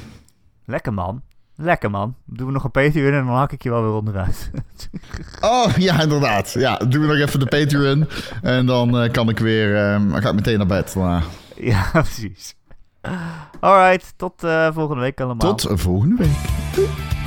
[0.66, 1.22] Lekker man.
[1.56, 2.16] Lekker man.
[2.26, 4.52] Doen we nog een Patreon en dan hak ik je wel weer onderuit.
[5.42, 6.54] Oh, ja, inderdaad.
[6.54, 8.08] Ja, doen we nog even de Patreon.
[8.42, 9.76] En dan eh, kan ik weer...
[9.76, 10.94] eh, dan ga ik meteen naar bed.
[10.94, 11.24] daarna.
[11.56, 12.56] ja, precies.
[13.60, 15.56] Alright, tot eh, volgende week allemaal.
[15.56, 17.23] Tot volgende week.